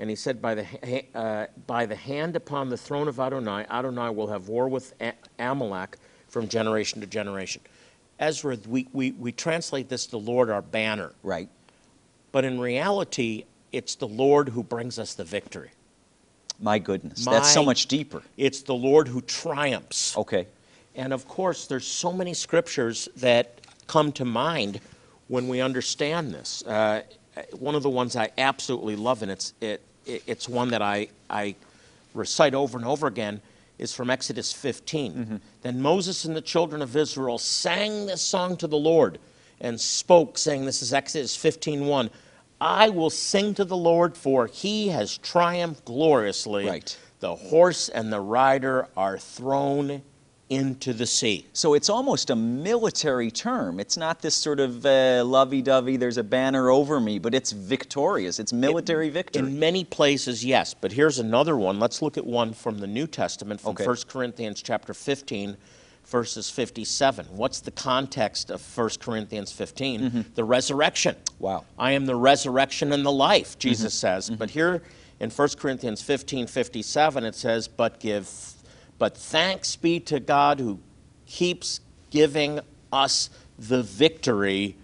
And 0.00 0.08
he 0.08 0.16
said, 0.16 0.40
by 0.40 0.54
the, 0.54 1.04
uh, 1.14 1.46
by 1.66 1.84
the 1.84 1.94
hand 1.94 2.34
upon 2.34 2.70
the 2.70 2.76
throne 2.78 3.06
of 3.06 3.20
Adonai, 3.20 3.66
Adonai 3.70 4.08
will 4.08 4.28
have 4.28 4.48
war 4.48 4.66
with 4.66 4.94
A- 5.00 5.12
Amalek 5.38 5.98
from 6.26 6.48
generation 6.48 7.02
to 7.02 7.06
generation. 7.06 7.60
Ezra, 8.18 8.56
we, 8.66 8.88
we, 8.94 9.12
we 9.12 9.30
translate 9.30 9.90
this 9.90 10.06
the 10.06 10.16
Lord 10.18 10.48
our 10.50 10.62
banner. 10.62 11.12
right. 11.22 11.48
But 12.32 12.44
in 12.44 12.58
reality, 12.60 13.44
it's 13.72 13.94
the 13.96 14.06
Lord 14.08 14.48
who 14.50 14.62
brings 14.62 14.98
us 14.98 15.14
the 15.14 15.24
victory. 15.24 15.70
My 16.60 16.78
goodness. 16.78 17.24
That's 17.24 17.52
so 17.52 17.64
much 17.64 17.86
deeper. 17.86 18.22
It's 18.36 18.62
the 18.62 18.74
Lord 18.74 19.08
who 19.08 19.20
triumphs. 19.20 20.16
Okay. 20.16 20.46
And 20.94 21.12
of 21.12 21.26
course, 21.28 21.66
there's 21.66 21.86
so 21.86 22.12
many 22.12 22.32
scriptures 22.34 23.08
that 23.16 23.60
come 23.86 24.12
to 24.12 24.24
mind 24.24 24.80
when 25.28 25.48
we 25.48 25.60
understand 25.60 26.32
this. 26.32 26.62
Uh, 26.64 27.02
one 27.58 27.74
of 27.74 27.82
the 27.82 27.90
ones 27.90 28.14
I 28.16 28.30
absolutely 28.38 28.96
love, 28.96 29.22
and 29.22 29.30
it's, 29.30 29.52
it, 29.60 29.66
it- 29.66 29.80
it's 30.06 30.48
one 30.48 30.68
that 30.70 30.82
I, 30.82 31.08
I 31.28 31.54
recite 32.14 32.54
over 32.54 32.76
and 32.78 32.86
over 32.86 33.06
again, 33.06 33.40
is 33.78 33.94
from 33.94 34.10
Exodus 34.10 34.52
15. 34.52 35.12
Mm-hmm. 35.12 35.36
Then 35.62 35.80
Moses 35.80 36.24
and 36.24 36.36
the 36.36 36.42
children 36.42 36.82
of 36.82 36.96
Israel 36.96 37.38
sang 37.38 38.06
this 38.06 38.20
song 38.20 38.56
to 38.58 38.66
the 38.66 38.76
Lord 38.76 39.18
and 39.60 39.80
spoke, 39.80 40.38
saying, 40.38 40.64
This 40.66 40.82
is 40.82 40.92
Exodus 40.92 41.36
15:1. 41.36 42.10
I 42.60 42.90
will 42.90 43.08
sing 43.08 43.54
to 43.54 43.64
the 43.64 43.76
Lord, 43.76 44.16
for 44.16 44.46
he 44.46 44.88
has 44.88 45.16
triumphed 45.16 45.86
gloriously. 45.86 46.66
Right. 46.66 46.98
The 47.20 47.34
horse 47.34 47.88
and 47.88 48.12
the 48.12 48.20
rider 48.20 48.88
are 48.96 49.18
thrown 49.18 50.02
into 50.50 50.92
the 50.92 51.06
sea. 51.06 51.46
So 51.52 51.74
it's 51.74 51.88
almost 51.88 52.28
a 52.30 52.36
military 52.36 53.30
term. 53.30 53.78
It's 53.78 53.96
not 53.96 54.20
this 54.20 54.34
sort 54.34 54.58
of 54.58 54.84
uh, 54.84 55.24
lovey-dovey, 55.24 55.96
there's 55.96 56.18
a 56.18 56.24
banner 56.24 56.70
over 56.70 57.00
me, 57.00 57.20
but 57.20 57.34
it's 57.34 57.52
victorious. 57.52 58.40
It's 58.40 58.52
military 58.52 59.10
victory. 59.10 59.46
In 59.46 59.58
many 59.58 59.84
places, 59.84 60.44
yes. 60.44 60.74
But 60.74 60.92
here's 60.92 61.20
another 61.20 61.56
one. 61.56 61.78
Let's 61.78 62.02
look 62.02 62.18
at 62.18 62.26
one 62.26 62.52
from 62.52 62.78
the 62.78 62.88
New 62.88 63.06
Testament, 63.06 63.60
from 63.60 63.70
Okay. 63.70 63.86
1 63.86 63.96
Corinthians 64.08 64.60
chapter 64.60 64.92
15, 64.92 65.56
verses 66.06 66.50
57. 66.50 67.26
What's 67.30 67.60
the 67.60 67.70
context 67.70 68.50
of 68.50 68.60
1 68.76 68.90
Corinthians 69.00 69.52
15? 69.52 70.00
Mm-hmm. 70.00 70.20
The 70.34 70.44
resurrection. 70.44 71.14
Wow. 71.38 71.64
I 71.78 71.92
am 71.92 72.06
the 72.06 72.16
resurrection 72.16 72.92
and 72.92 73.06
the 73.06 73.12
life, 73.12 73.56
Jesus 73.58 73.94
mm-hmm. 73.94 74.00
says. 74.00 74.26
Mm-hmm. 74.26 74.34
But 74.38 74.50
here 74.50 74.82
in 75.20 75.30
1 75.30 75.48
Corinthians 75.58 76.02
15, 76.02 76.48
57, 76.48 77.24
it 77.24 77.36
says, 77.36 77.68
But 77.68 78.00
give 78.00 78.28
but 79.00 79.16
thanks 79.16 79.76
be 79.76 79.98
to 79.98 80.20
God 80.20 80.60
who 80.60 80.78
keeps 81.26 81.80
giving 82.10 82.60
us 82.92 83.30
the 83.58 83.82
victory 83.82 84.76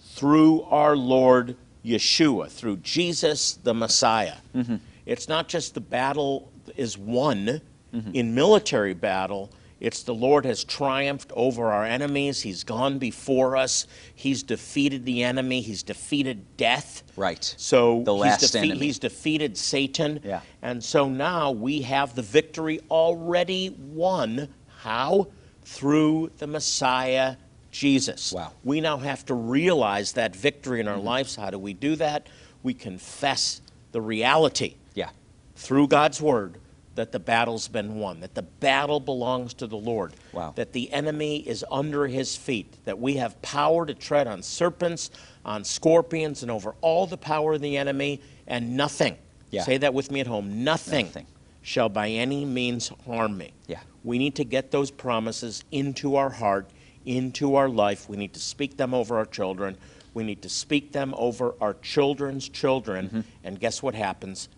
through 0.00 0.62
our 0.62 0.96
Lord 0.96 1.56
Yeshua, 1.84 2.48
through 2.50 2.76
Jesus 2.78 3.54
the 3.54 3.74
Messiah. 3.74 4.36
Mm-hmm. 4.54 4.76
It's 5.06 5.28
not 5.28 5.48
just 5.48 5.74
the 5.74 5.80
battle 5.80 6.52
is 6.76 6.96
won 6.96 7.60
mm-hmm. 7.92 8.10
in 8.14 8.32
military 8.32 8.94
battle, 8.94 9.50
it's 9.84 10.02
the 10.02 10.14
Lord 10.14 10.46
has 10.46 10.64
triumphed 10.64 11.30
over 11.36 11.70
our 11.70 11.84
enemies. 11.84 12.40
He's 12.40 12.64
gone 12.64 12.98
before 12.98 13.56
us. 13.56 13.86
He's 14.14 14.42
defeated 14.42 15.04
the 15.04 15.22
enemy. 15.22 15.60
He's 15.60 15.82
defeated 15.82 16.56
death. 16.56 17.02
Right. 17.16 17.54
So 17.58 18.02
The 18.04 18.14
he's, 18.14 18.20
last 18.22 18.56
enemy. 18.56 18.78
he's 18.78 18.98
defeated 18.98 19.58
Satan. 19.58 20.20
Yeah. 20.24 20.40
And 20.62 20.82
so 20.82 21.08
now 21.08 21.50
we 21.50 21.82
have 21.82 22.14
the 22.14 22.22
victory 22.22 22.80
already 22.90 23.70
won. 23.78 24.48
How? 24.80 25.28
Through 25.66 26.30
the 26.38 26.46
Messiah, 26.46 27.36
Jesus. 27.70 28.32
Wow. 28.32 28.52
We 28.64 28.80
now 28.80 28.96
have 28.98 29.26
to 29.26 29.34
realize 29.34 30.12
that 30.12 30.34
victory 30.34 30.80
in 30.80 30.88
our 30.88 30.96
Mm-hmm. 30.96 31.06
lives. 31.06 31.36
How 31.36 31.50
do 31.50 31.58
we 31.58 31.74
do 31.74 31.94
that? 31.96 32.28
We 32.62 32.72
confess 32.72 33.60
the 33.92 34.00
reality 34.00 34.76
Yeah. 34.94 35.10
through 35.56 35.88
God's 35.88 36.20
word 36.22 36.58
that 36.94 37.12
the 37.12 37.18
battle's 37.18 37.68
been 37.68 37.96
won, 37.96 38.20
that 38.20 38.34
the 38.34 38.42
battle 38.42 39.00
belongs 39.00 39.54
to 39.54 39.66
the 39.66 39.76
Lord, 39.76 40.12
Wow. 40.32 40.52
that 40.56 40.72
the 40.72 40.92
enemy 40.92 41.38
is 41.38 41.64
under 41.70 42.06
his 42.06 42.36
feet, 42.36 42.72
that 42.84 42.98
we 43.00 43.14
have 43.16 43.40
power 43.42 43.84
to 43.86 43.94
tread 43.94 44.26
on 44.26 44.42
serpents, 44.42 45.10
on 45.44 45.64
scorpions, 45.64 46.42
and 46.42 46.50
over 46.50 46.74
all 46.80 47.06
the 47.06 47.16
power 47.16 47.54
of 47.54 47.60
the 47.60 47.76
enemy, 47.76 48.20
and 48.46 48.76
nothing, 48.76 49.16
Yeah. 49.50 49.62
say 49.64 49.76
that 49.78 49.92
with 49.94 50.10
me 50.10 50.20
at 50.20 50.26
home, 50.26 50.62
nothing, 50.64 51.06
Nothing. 51.06 51.26
shall 51.62 51.88
by 51.88 52.10
any 52.10 52.44
means 52.44 52.90
harm 53.06 53.36
me. 53.38 53.52
Yeah. 53.66 53.80
We 54.04 54.18
need 54.18 54.34
to 54.36 54.44
get 54.44 54.70
those 54.70 54.90
promises 54.90 55.64
into 55.72 56.16
our 56.16 56.30
heart, 56.30 56.70
into 57.04 57.56
our 57.56 57.68
life. 57.68 58.08
We 58.08 58.16
need 58.16 58.34
to 58.34 58.40
speak 58.40 58.76
them 58.76 58.94
over 58.94 59.16
our 59.18 59.26
children. 59.26 59.76
We 60.14 60.22
need 60.24 60.42
to 60.42 60.48
speak 60.48 60.92
them 60.92 61.12
over 61.18 61.54
our 61.60 61.74
children's 61.74 62.48
children. 62.48 63.06
Mm-hmm. 63.06 63.20
And 63.42 63.58
guess 63.60 63.82
what 63.82 63.94
happens? 63.96 64.48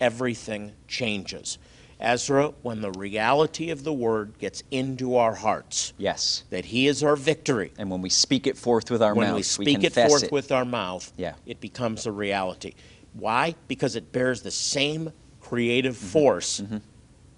Everything 0.00 0.72
changes. 0.88 1.56
Ezra, 2.04 2.52
when 2.62 2.80
the 2.82 2.90
reality 2.92 3.70
of 3.70 3.82
the 3.84 3.92
word 3.92 4.38
gets 4.38 4.62
into 4.70 5.16
our 5.16 5.34
hearts, 5.34 5.92
Yes. 5.98 6.44
that 6.50 6.66
He 6.66 6.86
is 6.86 7.02
our 7.02 7.16
victory, 7.16 7.72
And 7.78 7.90
when 7.90 8.02
we 8.02 8.10
speak 8.10 8.46
it 8.46 8.56
forth 8.58 8.90
with 8.90 9.02
our 9.02 9.14
when 9.14 9.28
mouth, 9.28 9.36
we 9.36 9.42
speak 9.42 9.78
it 9.78 9.94
confess 9.94 10.08
forth 10.10 10.30
with 10.32 10.52
our 10.52 10.64
mouth, 10.64 11.12
Yeah. 11.16 11.34
it 11.46 11.60
becomes 11.60 12.06
a 12.06 12.12
reality. 12.12 12.74
Why? 13.14 13.54
Because 13.68 13.96
it 13.96 14.12
bears 14.12 14.42
the 14.42 14.50
same 14.50 15.12
creative 15.40 15.96
Mm-hmm. 15.96 16.06
force 16.08 16.62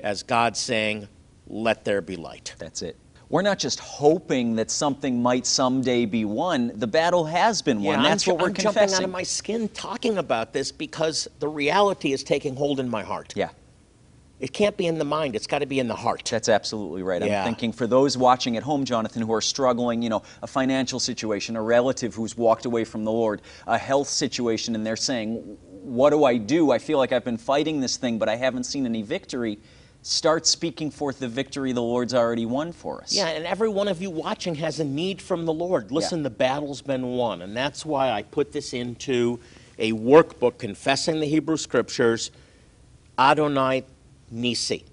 as 0.01 0.23
God 0.23 0.57
saying, 0.57 1.09
Let 1.49 1.85
there 1.85 2.01
be 2.01 2.17
light. 2.17 2.55
That's 2.59 2.83
it. 2.83 2.97
We're 3.29 3.43
not 3.43 3.59
just 3.61 3.79
hoping 3.81 4.57
that 4.57 4.71
something 4.71 5.21
might 5.23 5.47
someday 5.47 6.07
be 6.07 6.25
won. 6.25 6.73
The 6.75 6.87
battle 6.87 7.25
has 7.25 7.61
been 7.63 7.83
won. 7.83 7.99
I'm 7.99 8.03
That's 8.05 8.25
ju- 8.25 8.31
what 8.33 8.41
we're 8.41 8.49
I'm 8.49 8.55
jumping 8.55 8.81
confessing. 8.83 8.97
out 8.99 9.05
of 9.05 9.11
my 9.11 9.23
skin 9.25 9.69
talking 9.69 10.19
about 10.19 10.53
this 10.53 10.71
because 10.73 11.27
the 11.41 11.49
reality 11.49 12.13
is 12.13 12.23
taking 12.25 12.55
hold 12.57 12.79
in 12.81 12.89
my 12.89 13.03
heart. 13.03 13.33
yeah. 13.37 13.51
It 14.39 14.53
can't 14.53 14.77
be 14.77 14.87
in 14.87 14.99
the 14.99 15.05
mind, 15.05 15.35
it's 15.35 15.47
got 15.47 15.61
to 15.61 15.67
be 15.67 15.79
in 15.79 15.89
the 15.89 15.95
heart. 15.95 16.25
That's 16.31 16.49
absolutely 16.51 17.03
right. 17.03 17.23
I'm 17.23 17.45
thinking 17.45 17.73
for 17.73 17.87
those 17.87 18.19
watching 18.19 18.57
at 18.59 18.63
home, 18.63 18.85
Jonathan, 18.85 19.23
who 19.23 19.33
are 19.33 19.41
struggling, 19.41 20.03
you 20.03 20.11
know, 20.11 20.23
a 20.43 20.47
financial 20.47 21.01
situation, 21.01 21.57
a 21.57 21.63
relative 21.63 22.15
who's 22.15 22.37
walked 22.37 22.67
away 22.67 22.85
from 22.85 23.05
the 23.05 23.13
Lord, 23.13 23.41
a 23.67 23.79
health 23.79 24.09
situation, 24.09 24.75
and 24.75 24.85
they're 24.87 24.95
saying, 24.97 25.37
What 25.71 26.11
do 26.11 26.25
I 26.25 26.37
do? 26.37 26.71
I 26.71 26.79
feel 26.79 26.99
like 26.99 27.13
I've 27.13 27.25
been 27.25 27.39
fighting 27.39 27.81
this 27.81 27.97
thing, 27.97 28.19
but 28.19 28.29
I 28.29 28.37
haven't 28.37 28.65
seen 28.65 28.85
any 28.85 29.03
victory. 29.03 29.59
start 30.03 30.47
speaking 30.47 30.91
forth 30.91 31.19
the 31.19 31.29
victory 31.29 31.73
the 31.73 31.83
Lord's 31.83 32.13
already 32.15 32.47
won 32.47 32.73
for 32.73 33.01
us. 33.01 33.13
Yeah, 33.15 33.29
and 33.29 33.47
every 33.47 33.69
one 33.69 33.89
of 33.89 34.01
you 34.03 34.11
watching 34.11 34.55
has 34.57 34.79
a 34.81 34.85
need 34.85 35.21
from 35.23 35.47
the 35.47 35.53
Lord. 35.53 35.91
Listen, 35.91 36.23
the 36.23 36.31
battle's 36.31 36.83
been 36.83 37.17
won, 37.17 37.41
and 37.43 37.57
that's 37.57 37.87
why 37.87 38.11
I 38.11 38.23
put 38.23 38.53
this 38.53 38.73
into 38.75 39.41
a 39.79 39.93
workbook 39.93 40.59
confessing 40.59 41.21
the 41.21 41.27
Hebrew 41.27 41.57
Scriptures, 41.57 42.31
Adonai 43.19 43.85
Nissi, 44.33 44.85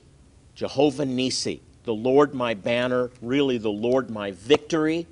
Jehovah 0.56 1.06
Nissi, 1.06 1.60
the 1.84 1.94
Lord 1.94 2.34
my 2.34 2.54
banner, 2.54 3.12
really 3.22 3.58
the 3.58 3.70
Lord 3.70 4.10
my 4.10 4.32
victory, 4.32 5.08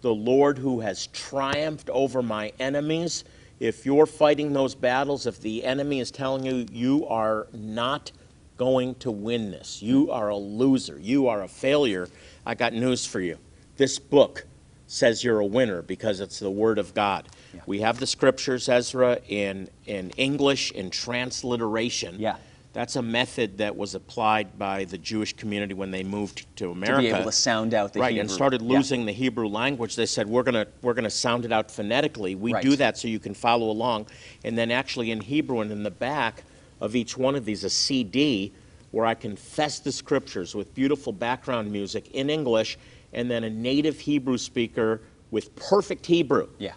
the 0.00 0.14
Lord 0.14 0.58
who 0.58 0.80
has 0.80 1.06
triumphed 1.08 1.90
over 1.90 2.22
my 2.22 2.52
enemies. 2.58 3.24
If 3.60 3.86
you're 3.86 4.06
fighting 4.06 4.52
those 4.52 4.74
battles, 4.74 5.26
if 5.26 5.40
the 5.40 5.64
enemy 5.64 6.00
is 6.00 6.10
telling 6.10 6.44
you 6.44 6.66
you 6.70 7.06
are 7.06 7.46
not 7.52 8.12
going 8.56 8.94
to 8.96 9.10
win 9.10 9.50
this. 9.50 9.82
You 9.82 10.10
are 10.10 10.28
a 10.28 10.36
loser. 10.36 10.98
You 11.00 11.28
are 11.28 11.42
a 11.42 11.48
failure. 11.48 12.08
I 12.46 12.54
got 12.54 12.72
news 12.72 13.04
for 13.04 13.20
you. 13.20 13.38
This 13.76 13.98
book 13.98 14.46
says 14.86 15.24
you're 15.24 15.40
a 15.40 15.46
winner 15.46 15.82
because 15.82 16.20
it's 16.20 16.38
the 16.38 16.50
Word 16.50 16.78
of 16.78 16.94
God. 16.94 17.28
Yeah. 17.52 17.62
We 17.66 17.80
have 17.80 17.98
the 17.98 18.06
scriptures, 18.06 18.68
Ezra, 18.68 19.18
in, 19.28 19.68
in 19.86 20.10
English, 20.10 20.70
in 20.72 20.90
transliteration. 20.90 22.16
Yeah. 22.18 22.36
That's 22.74 22.96
a 22.96 23.02
method 23.02 23.58
that 23.58 23.76
was 23.76 23.94
applied 23.94 24.58
by 24.58 24.84
the 24.84 24.98
Jewish 24.98 25.32
community 25.36 25.74
when 25.74 25.92
they 25.92 26.02
moved 26.02 26.44
to 26.56 26.72
America. 26.72 26.96
To 26.96 27.02
be 27.02 27.08
able 27.20 27.24
to 27.24 27.32
sound 27.32 27.72
out 27.72 27.92
the 27.92 28.00
right, 28.00 28.08
Hebrew. 28.10 28.20
and 28.22 28.30
started 28.30 28.62
Yeah. 28.62 28.76
losing 28.76 29.06
the 29.06 29.12
Hebrew 29.12 29.46
language. 29.46 29.94
They 29.94 30.06
said 30.06 30.28
we're 30.28 30.42
gonna 30.42 30.66
we're 30.82 30.92
gonna 30.94 31.08
sound 31.08 31.44
it 31.44 31.52
out 31.52 31.70
phonetically. 31.70 32.34
We 32.34 32.52
Right. 32.52 32.62
do 32.62 32.74
that 32.76 32.98
so 32.98 33.06
you 33.06 33.20
can 33.20 33.32
follow 33.32 33.70
along, 33.70 34.08
and 34.42 34.58
then 34.58 34.72
actually 34.72 35.12
in 35.12 35.20
Hebrew 35.20 35.60
and 35.60 35.70
in 35.70 35.84
the 35.84 35.90
back 35.92 36.42
of 36.80 36.96
each 36.96 37.16
one 37.16 37.36
of 37.36 37.44
these 37.44 37.62
a 37.62 37.70
CD 37.70 38.52
where 38.90 39.06
I 39.06 39.14
confess 39.14 39.78
the 39.78 39.92
scriptures 39.92 40.54
with 40.56 40.74
beautiful 40.74 41.12
background 41.12 41.70
music 41.70 42.08
in 42.10 42.28
English, 42.28 42.76
and 43.12 43.30
then 43.30 43.44
a 43.44 43.50
native 43.50 44.00
Hebrew 44.00 44.36
speaker 44.36 45.00
with 45.30 45.54
perfect 45.54 46.06
Hebrew 46.06 46.48
Yeah. 46.58 46.72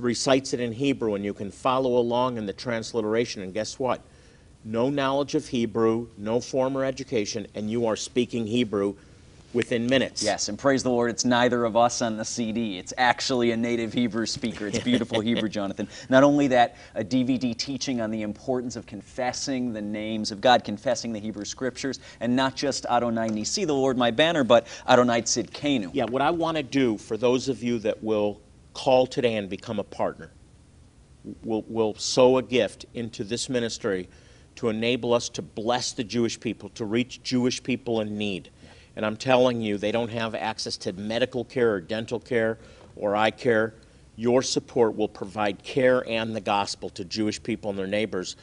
recites 0.00 0.52
it 0.52 0.58
in 0.58 0.72
Hebrew, 0.72 1.14
and 1.14 1.24
you 1.24 1.34
can 1.34 1.52
follow 1.52 1.96
along 1.98 2.36
in 2.36 2.46
the 2.46 2.52
transliteration. 2.52 3.42
And 3.42 3.54
guess 3.54 3.78
what? 3.78 4.00
No 4.68 4.90
knowledge 4.90 5.36
of 5.36 5.46
Hebrew, 5.46 6.08
no 6.18 6.40
former 6.40 6.84
education, 6.84 7.46
and 7.54 7.70
you 7.70 7.86
are 7.86 7.94
speaking 7.94 8.48
Hebrew 8.48 8.96
within 9.52 9.86
minutes. 9.86 10.24
Yes, 10.24 10.48
and 10.48 10.58
praise 10.58 10.82
the 10.82 10.90
Lord, 10.90 11.08
it's 11.08 11.24
neither 11.24 11.64
of 11.64 11.76
us 11.76 12.02
on 12.02 12.16
the 12.16 12.24
CD. 12.24 12.76
It's 12.76 12.92
actually 12.98 13.52
a 13.52 13.56
native 13.56 13.92
Hebrew 13.92 14.26
speaker. 14.26 14.66
It's 14.66 14.80
beautiful 14.80 15.20
Hebrew, 15.22 15.48
Jonathan. 15.48 15.86
Not 16.08 16.24
only 16.24 16.48
that, 16.48 16.74
a 16.96 17.04
DVD 17.04 17.56
teaching 17.56 18.00
on 18.00 18.10
the 18.10 18.22
importance 18.22 18.74
of 18.74 18.86
confessing 18.86 19.72
the 19.72 19.80
names 19.80 20.32
of 20.32 20.40
God, 20.40 20.64
confessing 20.64 21.12
the 21.12 21.20
Hebrew 21.20 21.44
scriptures, 21.44 22.00
and 22.18 22.34
not 22.34 22.56
just 22.56 22.86
Adonai 22.86 23.28
Nissi, 23.28 23.68
the 23.68 23.72
Lord 23.72 23.96
my 23.96 24.10
banner, 24.10 24.42
but 24.42 24.66
Adonai 24.88 25.22
Tzidkenu. 25.22 25.90
Yeah, 25.92 26.06
what 26.06 26.22
I 26.22 26.32
want 26.32 26.56
to 26.56 26.64
do 26.64 26.98
for 26.98 27.16
those 27.16 27.48
of 27.48 27.62
you 27.62 27.78
that 27.78 28.02
will 28.02 28.40
call 28.74 29.06
today 29.06 29.36
and 29.36 29.48
become 29.48 29.78
a 29.78 29.84
partner, 29.84 30.32
will 31.44 31.64
will 31.68 31.94
sow 31.94 32.38
a 32.38 32.42
gift 32.42 32.84
into 32.94 33.22
this 33.22 33.48
ministry 33.48 34.08
to 34.56 34.68
enable 34.68 35.14
us 35.14 35.28
to 35.30 35.42
bless 35.42 35.92
the 35.92 36.04
Jewish 36.04 36.38
people, 36.40 36.70
to 36.70 36.84
reach 36.84 37.22
Jewish 37.22 37.62
people 37.62 38.00
in 38.00 38.18
need. 38.18 38.50
And 38.96 39.04
I'm 39.04 39.16
telling 39.16 39.60
you, 39.60 39.76
they 39.76 39.92
don't 39.92 40.10
have 40.10 40.34
access 40.34 40.76
to 40.78 40.92
medical 40.94 41.44
care 41.44 41.74
or 41.74 41.80
dental 41.80 42.18
care 42.18 42.58
or 42.96 43.14
eye 43.14 43.30
care. 43.30 43.74
Your 44.16 44.42
support 44.42 44.96
will 44.96 45.08
provide 45.08 45.62
care 45.62 46.08
and 46.08 46.34
the 46.34 46.40
gospel 46.40 46.88
to 46.90 47.04
Jewish 47.04 47.42
people 47.42 47.70
and 47.70 47.78
their 47.78 47.86
neighbors. 47.86 48.36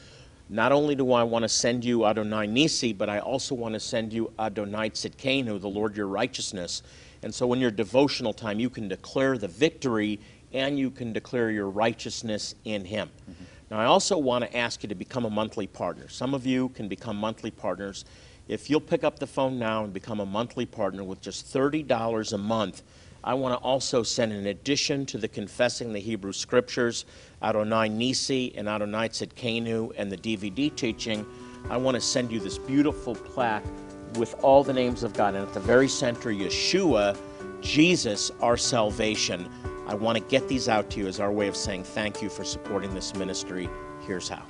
Not 0.48 0.70
only 0.70 0.94
do 0.94 1.12
I 1.12 1.24
want 1.24 1.42
to 1.42 1.48
send 1.48 1.84
you 1.84 2.06
Adonai 2.06 2.46
Nissi, 2.46 2.96
but 2.96 3.08
I 3.08 3.18
also 3.18 3.54
want 3.54 3.74
to 3.74 3.80
send 3.80 4.12
you 4.12 4.32
Adonai 4.38 4.90
Tzidkenu, 4.90 5.60
the 5.60 5.68
Lord 5.68 5.96
your 5.96 6.06
righteousness. 6.06 6.82
And 7.22 7.34
so 7.34 7.52
in 7.52 7.60
your 7.60 7.70
devotional 7.70 8.32
time, 8.32 8.60
you 8.60 8.70
can 8.70 8.86
declare 8.86 9.36
the 9.38 9.48
victory 9.48 10.20
and 10.52 10.78
you 10.78 10.90
can 10.90 11.12
declare 11.12 11.50
your 11.50 11.68
righteousness 11.68 12.54
in 12.64 12.84
Him. 12.84 13.08
Mm-hmm. 13.28 13.44
Now, 13.70 13.80
I 13.80 13.86
also 13.86 14.18
want 14.18 14.44
to 14.44 14.56
ask 14.56 14.82
you 14.82 14.88
to 14.88 14.94
become 14.94 15.24
a 15.24 15.30
monthly 15.30 15.66
partner. 15.66 16.08
Some 16.08 16.34
of 16.34 16.46
you 16.46 16.68
can 16.70 16.88
become 16.88 17.16
monthly 17.16 17.50
partners. 17.50 18.04
If 18.46 18.68
you'll 18.68 18.80
pick 18.80 19.04
up 19.04 19.18
the 19.18 19.26
phone 19.26 19.58
now 19.58 19.84
and 19.84 19.92
become 19.92 20.20
a 20.20 20.26
monthly 20.26 20.66
partner 20.66 21.02
with 21.02 21.20
just 21.20 21.46
$30 21.52 22.32
a 22.32 22.38
month, 22.38 22.82
I 23.26 23.32
want 23.32 23.58
to 23.58 23.64
also 23.64 24.02
send, 24.02 24.32
an 24.32 24.46
addition 24.48 25.06
to 25.06 25.18
the 25.18 25.28
Confessing 25.28 25.94
the 25.94 25.98
Hebrew 25.98 26.32
Scriptures, 26.32 27.06
Adonai 27.42 27.88
Nissi 27.88 28.52
and 28.54 28.68
Adonai 28.68 29.08
Tzidkenu, 29.08 29.94
and 29.96 30.12
the 30.12 30.18
DVD 30.18 30.74
teaching, 30.76 31.24
I 31.70 31.78
want 31.78 31.94
to 31.94 32.02
send 32.02 32.30
you 32.30 32.38
this 32.38 32.58
beautiful 32.58 33.14
plaque 33.14 33.64
with 34.16 34.34
all 34.44 34.62
the 34.62 34.74
names 34.74 35.02
of 35.02 35.14
God. 35.14 35.34
And 35.34 35.48
at 35.48 35.54
the 35.54 35.60
very 35.60 35.88
center, 35.88 36.28
Yeshua, 36.28 37.16
Jesus, 37.62 38.30
our 38.42 38.58
salvation. 38.58 39.48
I 39.86 39.94
want 39.94 40.16
to 40.16 40.24
get 40.24 40.48
these 40.48 40.68
out 40.68 40.90
to 40.90 41.00
you 41.00 41.06
as 41.06 41.20
our 41.20 41.30
way 41.30 41.46
of 41.46 41.56
saying 41.56 41.84
thank 41.84 42.22
you 42.22 42.28
for 42.28 42.44
supporting 42.44 42.94
this 42.94 43.14
ministry. 43.14 43.68
Here's 44.06 44.28
how. 44.28 44.42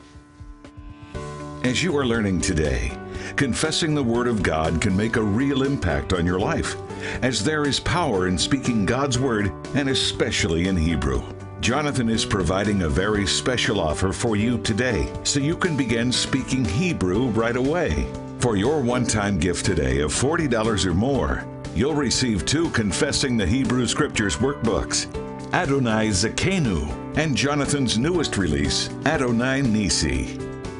As 1.65 1.83
you 1.83 1.97
are 1.97 2.07
learning 2.07 2.43
today, 2.43 2.93
confessing 3.37 3.95
the 3.95 4.03
Word 4.03 4.29
of 4.29 4.43
God 4.43 4.81
can 4.81 4.97
make 4.97 5.17
a 5.17 5.23
real 5.23 5.63
impact 5.63 6.13
on 6.13 6.27
your 6.27 6.39
life, 6.39 6.77
as 7.23 7.43
there 7.43 7.67
is 7.67 7.81
power 7.81 8.29
in 8.29 8.37
speaking 8.37 8.85
God's 8.85 9.19
Word, 9.19 9.51
and 9.75 9.89
especially 9.89 10.69
in 10.69 10.77
Hebrew. 10.77 11.23
Jonathan 11.61 12.11
is 12.11 12.27
providing 12.27 12.83
a 12.83 12.89
very 12.89 13.27
special 13.27 13.81
offer 13.81 14.13
for 14.13 14.37
you 14.37 14.59
today, 14.59 15.11
so 15.25 15.41
you 15.41 15.57
can 15.57 15.77
begin 15.77 16.13
speaking 16.13 16.65
Hebrew 16.65 17.29
right 17.29 17.57
away. 17.57 18.07
For 18.41 18.57
your 18.57 18.83
one 18.83 19.07
time 19.07 19.39
gift 19.39 19.65
today 19.65 20.01
of 20.01 20.13
$40 20.13 20.85
or 20.85 20.93
more, 20.93 21.47
you'll 21.75 21.95
receive 21.95 22.45
two 22.45 22.69
Confessing 22.71 23.39
the 23.39 23.47
Hebrew 23.47 23.87
Scriptures 23.87 24.37
workbooks 24.37 25.07
Adonai 25.55 26.09
Tzidkenu 26.09 27.17
and 27.17 27.37
Jonathan's 27.37 27.97
newest 27.97 28.39
release, 28.39 28.91
Adonai 29.07 29.63
Nissi. 29.63 30.37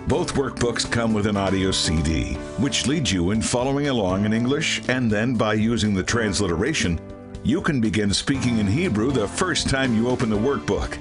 Both 0.09 0.35
workbooks 0.35 0.91
come 0.91 1.15
with 1.15 1.29
an 1.29 1.37
audio 1.37 1.71
CD, 1.71 2.35
which 2.59 2.89
leads 2.89 3.13
you 3.13 3.31
in 3.31 3.41
following 3.41 3.87
along 3.87 4.25
in 4.25 4.33
English, 4.33 4.83
and 4.89 5.09
then 5.09 5.35
by 5.35 5.55
using 5.55 5.95
the 5.95 6.03
transliteration, 6.03 7.01
you 7.45 7.63
can 7.63 7.81
begin 7.81 8.13
speaking 8.13 8.59
in 8.59 8.67
Hebrew 8.67 9.13
the 9.13 9.29
first 9.29 9.71
time 9.71 9.95
you 9.95 10.09
open 10.09 10.29
the 10.29 10.37
workbook. 10.37 11.01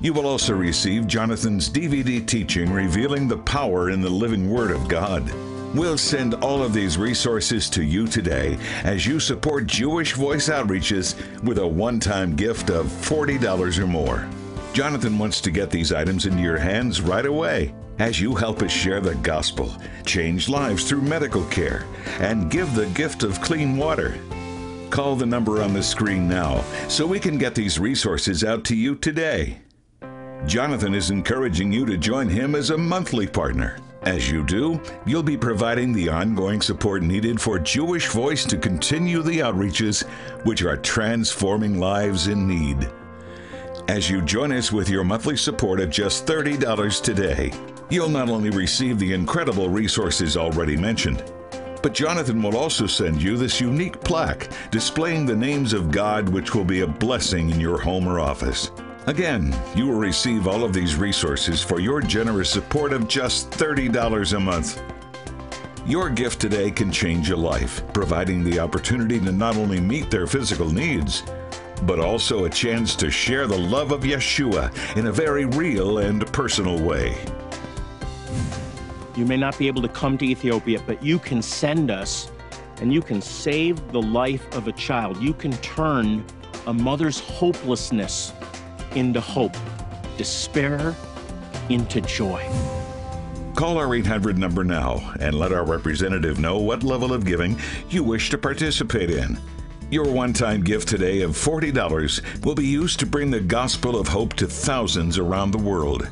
You 0.00 0.12
will 0.12 0.26
also 0.26 0.54
receive 0.54 1.06
Jonathan's 1.06 1.70
DVD 1.70 2.26
teaching 2.26 2.72
revealing 2.72 3.28
the 3.28 3.38
power 3.38 3.90
in 3.90 4.00
the 4.00 4.10
living 4.10 4.50
Word 4.50 4.72
of 4.72 4.88
God. 4.88 5.22
We'll 5.76 5.98
send 5.98 6.32
all 6.36 6.62
of 6.62 6.72
these 6.72 6.96
resources 6.96 7.68
to 7.70 7.84
you 7.84 8.06
today 8.06 8.56
as 8.82 9.04
you 9.04 9.20
support 9.20 9.66
Jewish 9.66 10.14
Voice 10.14 10.48
Outreaches 10.48 11.14
with 11.42 11.58
a 11.58 11.66
one 11.66 12.00
time 12.00 12.34
gift 12.34 12.70
of 12.70 12.86
$40 12.86 13.78
or 13.78 13.86
more. 13.86 14.26
Jonathan 14.72 15.18
wants 15.18 15.38
to 15.42 15.50
get 15.50 15.68
these 15.68 15.92
items 15.92 16.24
into 16.24 16.42
your 16.42 16.56
hands 16.56 17.02
right 17.02 17.26
away 17.26 17.74
as 17.98 18.18
you 18.18 18.34
help 18.34 18.62
us 18.62 18.72
share 18.72 19.02
the 19.02 19.16
gospel, 19.16 19.70
change 20.06 20.48
lives 20.48 20.88
through 20.88 21.02
medical 21.02 21.44
care, 21.48 21.84
and 22.20 22.50
give 22.50 22.74
the 22.74 22.86
gift 22.86 23.22
of 23.22 23.42
clean 23.42 23.76
water. 23.76 24.16
Call 24.88 25.14
the 25.14 25.26
number 25.26 25.62
on 25.62 25.74
the 25.74 25.82
screen 25.82 26.26
now 26.26 26.64
so 26.88 27.06
we 27.06 27.20
can 27.20 27.36
get 27.36 27.54
these 27.54 27.78
resources 27.78 28.44
out 28.44 28.64
to 28.64 28.74
you 28.74 28.94
today. 28.94 29.58
Jonathan 30.46 30.94
is 30.94 31.10
encouraging 31.10 31.70
you 31.70 31.84
to 31.84 31.98
join 31.98 32.30
him 32.30 32.54
as 32.54 32.70
a 32.70 32.78
monthly 32.78 33.26
partner. 33.26 33.78
As 34.02 34.30
you 34.30 34.44
do, 34.44 34.80
you'll 35.04 35.22
be 35.22 35.36
providing 35.36 35.92
the 35.92 36.08
ongoing 36.08 36.60
support 36.60 37.02
needed 37.02 37.40
for 37.40 37.58
Jewish 37.58 38.08
Voice 38.08 38.44
to 38.44 38.56
continue 38.56 39.22
the 39.22 39.40
outreaches 39.40 40.06
which 40.44 40.62
are 40.62 40.76
transforming 40.76 41.80
lives 41.80 42.28
in 42.28 42.46
need. 42.46 42.88
As 43.88 44.10
you 44.10 44.20
join 44.22 44.52
us 44.52 44.70
with 44.70 44.88
your 44.88 45.04
monthly 45.04 45.36
support 45.36 45.80
of 45.80 45.90
just 45.90 46.26
$30 46.26 47.02
today, 47.02 47.52
you'll 47.88 48.08
not 48.08 48.28
only 48.28 48.50
receive 48.50 48.98
the 48.98 49.12
incredible 49.12 49.68
resources 49.68 50.36
already 50.36 50.76
mentioned, 50.76 51.24
but 51.82 51.94
Jonathan 51.94 52.42
will 52.42 52.56
also 52.56 52.86
send 52.86 53.22
you 53.22 53.36
this 53.36 53.60
unique 53.60 54.00
plaque 54.00 54.50
displaying 54.70 55.24
the 55.24 55.36
names 55.36 55.72
of 55.72 55.90
God, 55.90 56.28
which 56.28 56.54
will 56.54 56.64
be 56.64 56.80
a 56.80 56.86
blessing 56.86 57.50
in 57.50 57.60
your 57.60 57.80
home 57.80 58.08
or 58.08 58.18
office. 58.18 58.70
Again, 59.06 59.56
you 59.76 59.86
will 59.86 59.98
receive 60.00 60.48
all 60.48 60.64
of 60.64 60.72
these 60.72 60.96
resources 60.96 61.62
for 61.62 61.78
your 61.78 62.00
generous 62.00 62.50
support 62.50 62.92
of 62.92 63.06
just 63.06 63.50
$30 63.50 64.36
a 64.36 64.40
month. 64.40 64.82
Your 65.86 66.10
gift 66.10 66.40
today 66.40 66.72
can 66.72 66.90
change 66.90 67.30
a 67.30 67.36
life, 67.36 67.84
providing 67.92 68.42
the 68.42 68.58
opportunity 68.58 69.20
to 69.20 69.30
not 69.30 69.56
only 69.56 69.78
meet 69.78 70.10
their 70.10 70.26
physical 70.26 70.68
needs, 70.68 71.22
but 71.82 72.00
also 72.00 72.46
a 72.46 72.50
chance 72.50 72.96
to 72.96 73.08
share 73.08 73.46
the 73.46 73.56
love 73.56 73.92
of 73.92 74.00
Yeshua 74.00 74.72
in 74.96 75.06
a 75.06 75.12
very 75.12 75.44
real 75.44 75.98
and 75.98 76.26
personal 76.32 76.76
way. 76.82 77.16
You 79.14 79.24
may 79.24 79.36
not 79.36 79.56
be 79.56 79.68
able 79.68 79.82
to 79.82 79.88
come 79.88 80.18
to 80.18 80.24
Ethiopia, 80.24 80.82
but 80.84 81.00
you 81.00 81.20
can 81.20 81.42
send 81.42 81.92
us 81.92 82.28
and 82.78 82.92
you 82.92 83.02
can 83.02 83.22
save 83.22 83.92
the 83.92 84.02
life 84.02 84.52
of 84.56 84.66
a 84.66 84.72
child. 84.72 85.22
You 85.22 85.32
can 85.32 85.52
turn 85.58 86.24
a 86.66 86.74
mother's 86.74 87.20
hopelessness 87.20 88.32
into 88.96 89.20
hope, 89.20 89.56
despair 90.16 90.94
into 91.68 92.00
joy. 92.00 92.44
Call 93.54 93.78
our 93.78 93.94
800 93.94 94.36
number 94.36 94.64
now 94.64 95.14
and 95.20 95.34
let 95.34 95.52
our 95.52 95.64
representative 95.64 96.38
know 96.38 96.58
what 96.58 96.82
level 96.82 97.12
of 97.12 97.24
giving 97.24 97.58
you 97.88 98.02
wish 98.02 98.28
to 98.30 98.38
participate 98.38 99.10
in. 99.10 99.38
Your 99.90 100.10
one 100.10 100.32
time 100.32 100.62
gift 100.62 100.88
today 100.88 101.22
of 101.22 101.30
$40 101.30 102.44
will 102.44 102.54
be 102.54 102.66
used 102.66 102.98
to 103.00 103.06
bring 103.06 103.30
the 103.30 103.40
gospel 103.40 103.98
of 103.98 104.08
hope 104.08 104.34
to 104.34 104.46
thousands 104.46 105.16
around 105.16 105.52
the 105.52 105.58
world. 105.58 106.08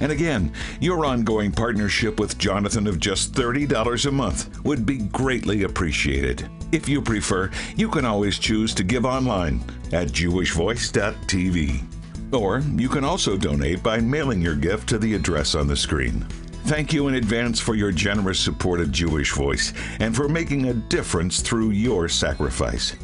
And 0.00 0.10
again, 0.10 0.52
your 0.80 1.04
ongoing 1.06 1.52
partnership 1.52 2.18
with 2.18 2.38
Jonathan 2.38 2.86
of 2.86 2.98
just 2.98 3.32
$30 3.34 4.06
a 4.06 4.10
month 4.10 4.64
would 4.64 4.84
be 4.84 4.98
greatly 4.98 5.62
appreciated. 5.62 6.48
If 6.72 6.88
you 6.88 7.00
prefer, 7.00 7.50
you 7.76 7.88
can 7.88 8.04
always 8.04 8.38
choose 8.38 8.74
to 8.74 8.82
give 8.82 9.04
online 9.04 9.62
at 9.92 10.08
jewishvoice.tv. 10.08 11.93
Or 12.34 12.60
you 12.76 12.88
can 12.88 13.04
also 13.04 13.36
donate 13.36 13.82
by 13.82 13.98
mailing 13.98 14.42
your 14.42 14.56
gift 14.56 14.88
to 14.88 14.98
the 14.98 15.14
address 15.14 15.54
on 15.54 15.68
the 15.68 15.76
screen. 15.76 16.26
Thank 16.64 16.92
you 16.92 17.08
in 17.08 17.14
advance 17.14 17.60
for 17.60 17.74
your 17.74 17.92
generous 17.92 18.40
support 18.40 18.80
of 18.80 18.90
Jewish 18.90 19.32
Voice 19.32 19.72
and 20.00 20.16
for 20.16 20.28
making 20.28 20.66
a 20.66 20.74
difference 20.74 21.40
through 21.40 21.70
your 21.70 22.08
sacrifice. 22.08 22.96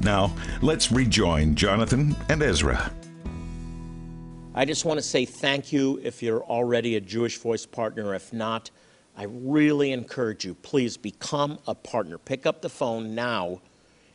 Now, 0.00 0.34
let's 0.62 0.92
rejoin 0.92 1.54
Jonathan 1.54 2.14
and 2.28 2.42
Ezra. 2.42 2.92
I 4.54 4.64
just 4.64 4.84
want 4.84 4.98
to 4.98 5.02
say 5.02 5.24
thank 5.24 5.72
you 5.72 6.00
if 6.02 6.22
you're 6.22 6.42
already 6.42 6.96
a 6.96 7.00
Jewish 7.00 7.38
Voice 7.38 7.64
partner. 7.64 8.14
If 8.14 8.32
not, 8.32 8.70
I 9.16 9.24
really 9.24 9.92
encourage 9.92 10.44
you, 10.44 10.54
please 10.54 10.96
become 10.96 11.58
a 11.66 11.74
partner. 11.74 12.18
Pick 12.18 12.44
up 12.44 12.60
the 12.60 12.68
phone 12.68 13.14
now 13.14 13.60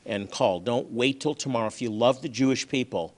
and 0.05 0.29
call. 0.29 0.59
Don't 0.59 0.91
wait 0.91 1.21
till 1.21 1.33
tomorrow. 1.33 1.67
If 1.67 1.81
you 1.81 1.89
love 1.89 2.21
the 2.21 2.29
Jewish 2.29 2.67
people, 2.67 3.15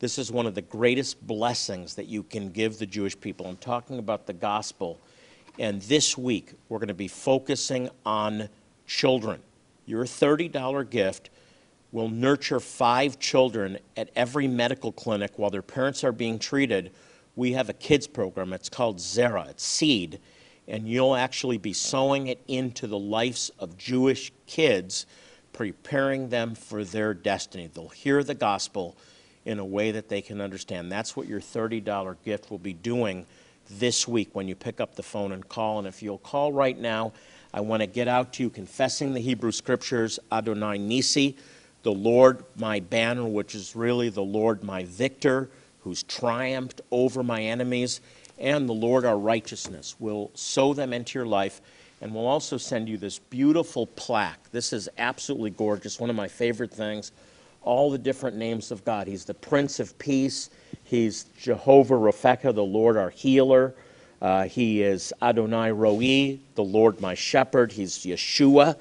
this 0.00 0.18
is 0.18 0.32
one 0.32 0.46
of 0.46 0.54
the 0.54 0.62
greatest 0.62 1.24
blessings 1.26 1.94
that 1.94 2.06
you 2.06 2.22
can 2.22 2.50
give 2.50 2.78
the 2.78 2.86
Jewish 2.86 3.18
people. 3.18 3.46
I'm 3.46 3.56
talking 3.56 3.98
about 3.98 4.26
the 4.26 4.32
gospel. 4.32 5.00
And 5.58 5.80
this 5.82 6.18
week, 6.18 6.52
we're 6.68 6.78
going 6.78 6.88
to 6.88 6.94
be 6.94 7.08
focusing 7.08 7.88
on 8.04 8.48
children. 8.86 9.40
Your 9.86 10.04
$30 10.04 10.90
gift 10.90 11.30
will 11.92 12.08
nurture 12.08 12.58
five 12.58 13.20
children 13.20 13.78
at 13.96 14.10
every 14.16 14.48
medical 14.48 14.90
clinic 14.90 15.38
while 15.38 15.50
their 15.50 15.62
parents 15.62 16.02
are 16.02 16.12
being 16.12 16.40
treated. 16.40 16.90
We 17.36 17.52
have 17.52 17.68
a 17.68 17.72
kids 17.72 18.08
program. 18.08 18.52
It's 18.52 18.68
called 18.68 18.98
Zera, 18.98 19.48
it's 19.48 19.64
Seed. 19.64 20.18
And 20.66 20.88
you'll 20.88 21.14
actually 21.14 21.58
be 21.58 21.72
sowing 21.72 22.26
it 22.26 22.40
into 22.48 22.88
the 22.88 22.98
lives 22.98 23.50
of 23.60 23.76
Jewish 23.76 24.32
kids, 24.46 25.06
preparing 25.52 26.30
them 26.30 26.56
for 26.56 26.82
their 26.82 27.14
destiny. 27.14 27.70
They'll 27.72 27.90
hear 27.90 28.24
the 28.24 28.34
gospel 28.34 28.96
in 29.44 29.58
a 29.58 29.64
way 29.64 29.90
that 29.90 30.08
they 30.08 30.22
can 30.22 30.40
understand. 30.40 30.90
That's 30.90 31.16
what 31.16 31.26
your 31.26 31.40
$30 31.40 32.16
gift 32.24 32.50
will 32.50 32.58
be 32.58 32.72
doing 32.72 33.26
this 33.70 34.06
week 34.08 34.30
when 34.32 34.48
you 34.48 34.54
pick 34.54 34.80
up 34.80 34.94
the 34.94 35.02
phone 35.02 35.32
and 35.32 35.46
call. 35.48 35.78
And 35.78 35.86
if 35.88 36.02
you'll 36.02 36.18
call 36.18 36.52
right 36.52 36.78
now, 36.78 37.12
I 37.52 37.60
want 37.60 37.82
to 37.82 37.86
get 37.86 38.08
out 38.08 38.32
to 38.34 38.42
you 38.42 38.50
confessing 38.50 39.14
the 39.14 39.20
Hebrew 39.20 39.52
Scriptures, 39.52 40.18
Adonai 40.32 40.78
Nissi, 40.78 41.36
the 41.82 41.92
Lord 41.92 42.44
my 42.56 42.80
banner, 42.80 43.26
which 43.26 43.54
is 43.54 43.76
really 43.76 44.08
the 44.08 44.22
Lord 44.22 44.64
my 44.64 44.84
victor, 44.84 45.50
who's 45.82 46.02
triumphed 46.02 46.80
over 46.90 47.22
my 47.22 47.42
enemies, 47.42 48.00
and 48.38 48.68
the 48.68 48.72
Lord 48.72 49.04
our 49.04 49.18
righteousness. 49.18 49.94
We'll 49.98 50.30
sow 50.34 50.74
them 50.74 50.92
into 50.92 51.18
your 51.18 51.26
life, 51.26 51.60
and 52.00 52.14
we'll 52.14 52.26
also 52.26 52.56
send 52.56 52.88
you 52.88 52.96
this 52.96 53.18
beautiful 53.18 53.86
plaque. 53.86 54.50
This 54.50 54.72
is 54.72 54.88
absolutely 54.98 55.50
gorgeous, 55.50 56.00
one 56.00 56.10
of 56.10 56.16
my 56.16 56.28
favorite 56.28 56.72
things 56.72 57.12
all 57.64 57.90
the 57.90 57.98
different 57.98 58.36
names 58.36 58.70
of 58.70 58.84
God. 58.84 59.06
He's 59.06 59.24
the 59.24 59.34
Prince 59.34 59.80
of 59.80 59.98
Peace. 59.98 60.50
He's 60.84 61.24
Jehovah 61.38 61.94
Rapha, 61.94 62.54
the 62.54 62.62
Lord 62.62 62.96
our 62.96 63.10
healer. 63.10 63.74
Uh, 64.20 64.44
he 64.44 64.82
is 64.82 65.12
Adonai 65.20 65.72
Roi, 65.72 66.38
the 66.54 66.64
Lord 66.64 67.00
my 67.00 67.14
shepherd. 67.14 67.72
He's 67.72 67.98
Yeshua, 67.98 68.76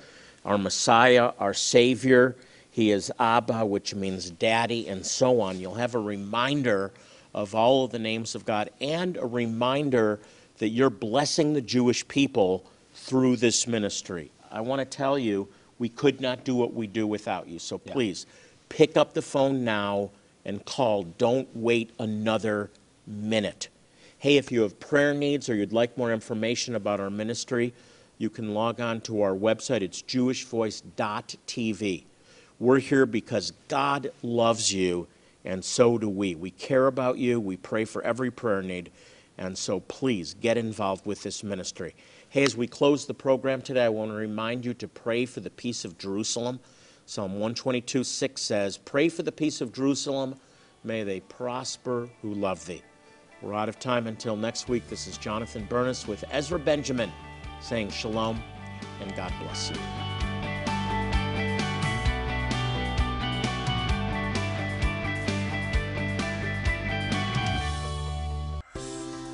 our 0.46 0.58
Messiah, 0.58 1.32
our 1.40 1.54
Savior. 1.54 2.36
He 2.72 2.92
is 2.92 3.12
Abba, 3.20 3.66
which 3.66 3.96
means 3.96 4.30
daddy, 4.30 4.88
and 4.88 5.06
so 5.06 5.42
on. 5.42 5.60
You'll 5.60 5.76
have 5.76 5.96
a 5.96 6.00
reminder 6.00 6.92
of 7.34 7.56
all 7.56 7.86
of 7.86 7.92
the 7.92 8.00
names 8.00 8.36
of 8.36 8.46
God 8.46 8.70
and 8.80 9.18
a 9.18 9.26
reminder 9.26 10.20
that 10.60 10.70
you're 10.70 10.90
blessing 10.90 11.54
the 11.54 11.62
Jewish 11.62 12.08
people 12.08 12.66
through 12.94 13.38
this 13.38 13.68
ministry. 13.68 14.32
I 14.52 14.62
want 14.62 14.80
to 14.80 14.86
tell 14.86 15.18
you, 15.18 15.48
we 15.80 15.90
could 15.90 16.22
not 16.22 16.46
do 16.46 16.56
what 16.56 16.74
we 16.74 16.88
do 16.88 17.08
without 17.08 17.48
you. 17.48 17.60
So 17.60 17.78
please, 17.78 18.26
yeah 18.28 18.43
Pick 18.74 18.98
up 18.98 19.14
the 19.14 19.22
phone 19.22 19.64
now 19.64 20.10
and 20.44 20.66
call. 20.66 21.04
Don't 21.04 21.48
wait 21.56 21.92
another 22.00 22.72
minute. 23.06 23.70
Hey, 24.18 24.38
if 24.38 24.52
you 24.52 24.64
have 24.64 24.80
prayer 24.80 25.14
needs 25.14 25.48
or 25.48 25.54
you'd 25.54 25.72
like 25.72 25.96
more 25.96 26.12
information 26.12 26.74
about 26.74 27.00
our 27.00 27.12
ministry, 27.12 27.72
you 28.18 28.32
can 28.32 28.56
log 28.56 28.82
on 28.82 29.02
to 29.02 29.22
our 29.22 29.36
website. 29.36 29.84
It's 29.84 30.02
jewishvoice.tv. 30.02 32.04
We're 32.60 32.80
here 32.80 33.06
because 33.06 33.52
God 33.68 34.12
loves 34.24 34.74
you, 34.74 35.08
and 35.46 35.64
so 35.64 36.00
do 36.00 36.10
we. 36.10 36.34
We 36.34 36.50
care 36.50 36.88
about 36.88 37.20
you. 37.20 37.40
We 37.40 37.58
pray 37.58 37.86
for 37.86 38.02
every 38.02 38.32
prayer 38.32 38.64
need. 38.64 38.90
And 39.38 39.56
so 39.56 39.82
please 39.82 40.34
get 40.34 40.58
involved 40.58 41.06
with 41.06 41.22
this 41.22 41.44
ministry. 41.44 41.94
Hey, 42.28 42.44
as 42.44 42.58
we 42.58 42.66
close 42.66 43.06
the 43.06 43.14
program 43.14 43.62
today, 43.62 43.86
I 43.86 43.90
want 43.90 44.10
to 44.10 44.16
remind 44.16 44.66
you 44.66 44.74
to 44.74 44.88
pray 44.88 45.28
for 45.28 45.42
the 45.42 45.52
peace 45.52 45.86
of 45.86 46.00
Jerusalem. 46.00 46.60
Psalm 47.06 47.34
122 47.34 48.04
6 48.04 48.42
says, 48.42 48.78
Pray 48.78 49.10
for 49.10 49.24
the 49.24 49.32
peace 49.32 49.60
of 49.60 49.74
Jerusalem. 49.74 50.36
May 50.86 51.04
they 51.04 51.20
prosper 51.20 52.10
who 52.22 52.34
love 52.34 52.66
thee. 52.66 52.82
We're 53.42 53.54
out 53.54 53.68
of 53.68 53.78
time 53.78 54.08
until 54.08 54.38
next 54.38 54.70
week. 54.70 54.88
This 54.90 55.06
is 55.06 55.18
Jonathan 55.18 55.66
Bernis 55.70 56.08
with 56.08 56.24
Ezra 56.32 56.58
Benjamin 56.58 57.12
saying 57.60 57.90
shalom 57.90 58.42
and 59.02 59.14
God 59.16 59.34
bless 59.42 59.70
you. 59.70 59.76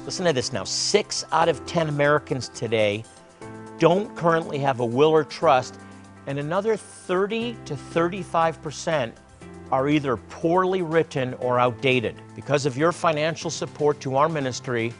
Listen 0.05 0.25
to 0.25 0.33
this 0.33 0.51
now. 0.51 0.63
Six 0.63 1.23
out 1.31 1.49
of 1.49 1.63
10 1.67 1.87
Americans 1.87 2.49
today 2.49 3.03
don't 3.77 4.15
currently 4.17 4.57
have 4.57 4.79
a 4.79 4.85
will 4.85 5.11
or 5.11 5.23
trust 5.23 5.79
and 6.29 6.37
another 6.37 6.77
30 6.77 7.57
to 7.65 7.75
35 7.75 8.61
percent 8.61 9.17
are 9.71 9.89
either 9.89 10.15
poorly 10.15 10.83
written 10.83 11.33
or 11.39 11.59
outdated. 11.59 12.15
Because 12.35 12.67
of 12.67 12.77
your 12.77 12.91
financial 12.91 13.49
support 13.49 13.99
to 14.01 14.15
our 14.15 14.29
ministry, 14.29 14.93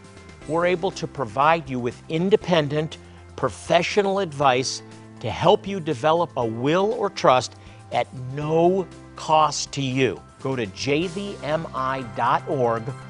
we're 0.47 0.65
able 0.65 0.89
to 0.89 1.05
provide 1.05 1.69
you 1.69 1.79
with 1.79 2.01
independent, 2.09 2.97
professional 3.35 4.17
advice 4.17 4.81
to 5.19 5.29
help 5.29 5.67
you 5.67 5.79
develop 5.79 6.31
a 6.35 6.45
will 6.45 6.93
or 6.93 7.11
trust 7.11 7.55
at 7.91 8.11
no 8.33 8.87
cost 9.15 9.71
to 9.73 9.83
you. 9.83 10.19
Go 10.41 10.55
to 10.55 10.65
jvmi.org 10.65 11.33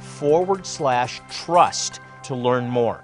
forward 0.01 0.65
slash 0.65 1.21
trust 1.29 2.01
to 2.23 2.35
learn 2.35 2.67
more. 2.67 3.01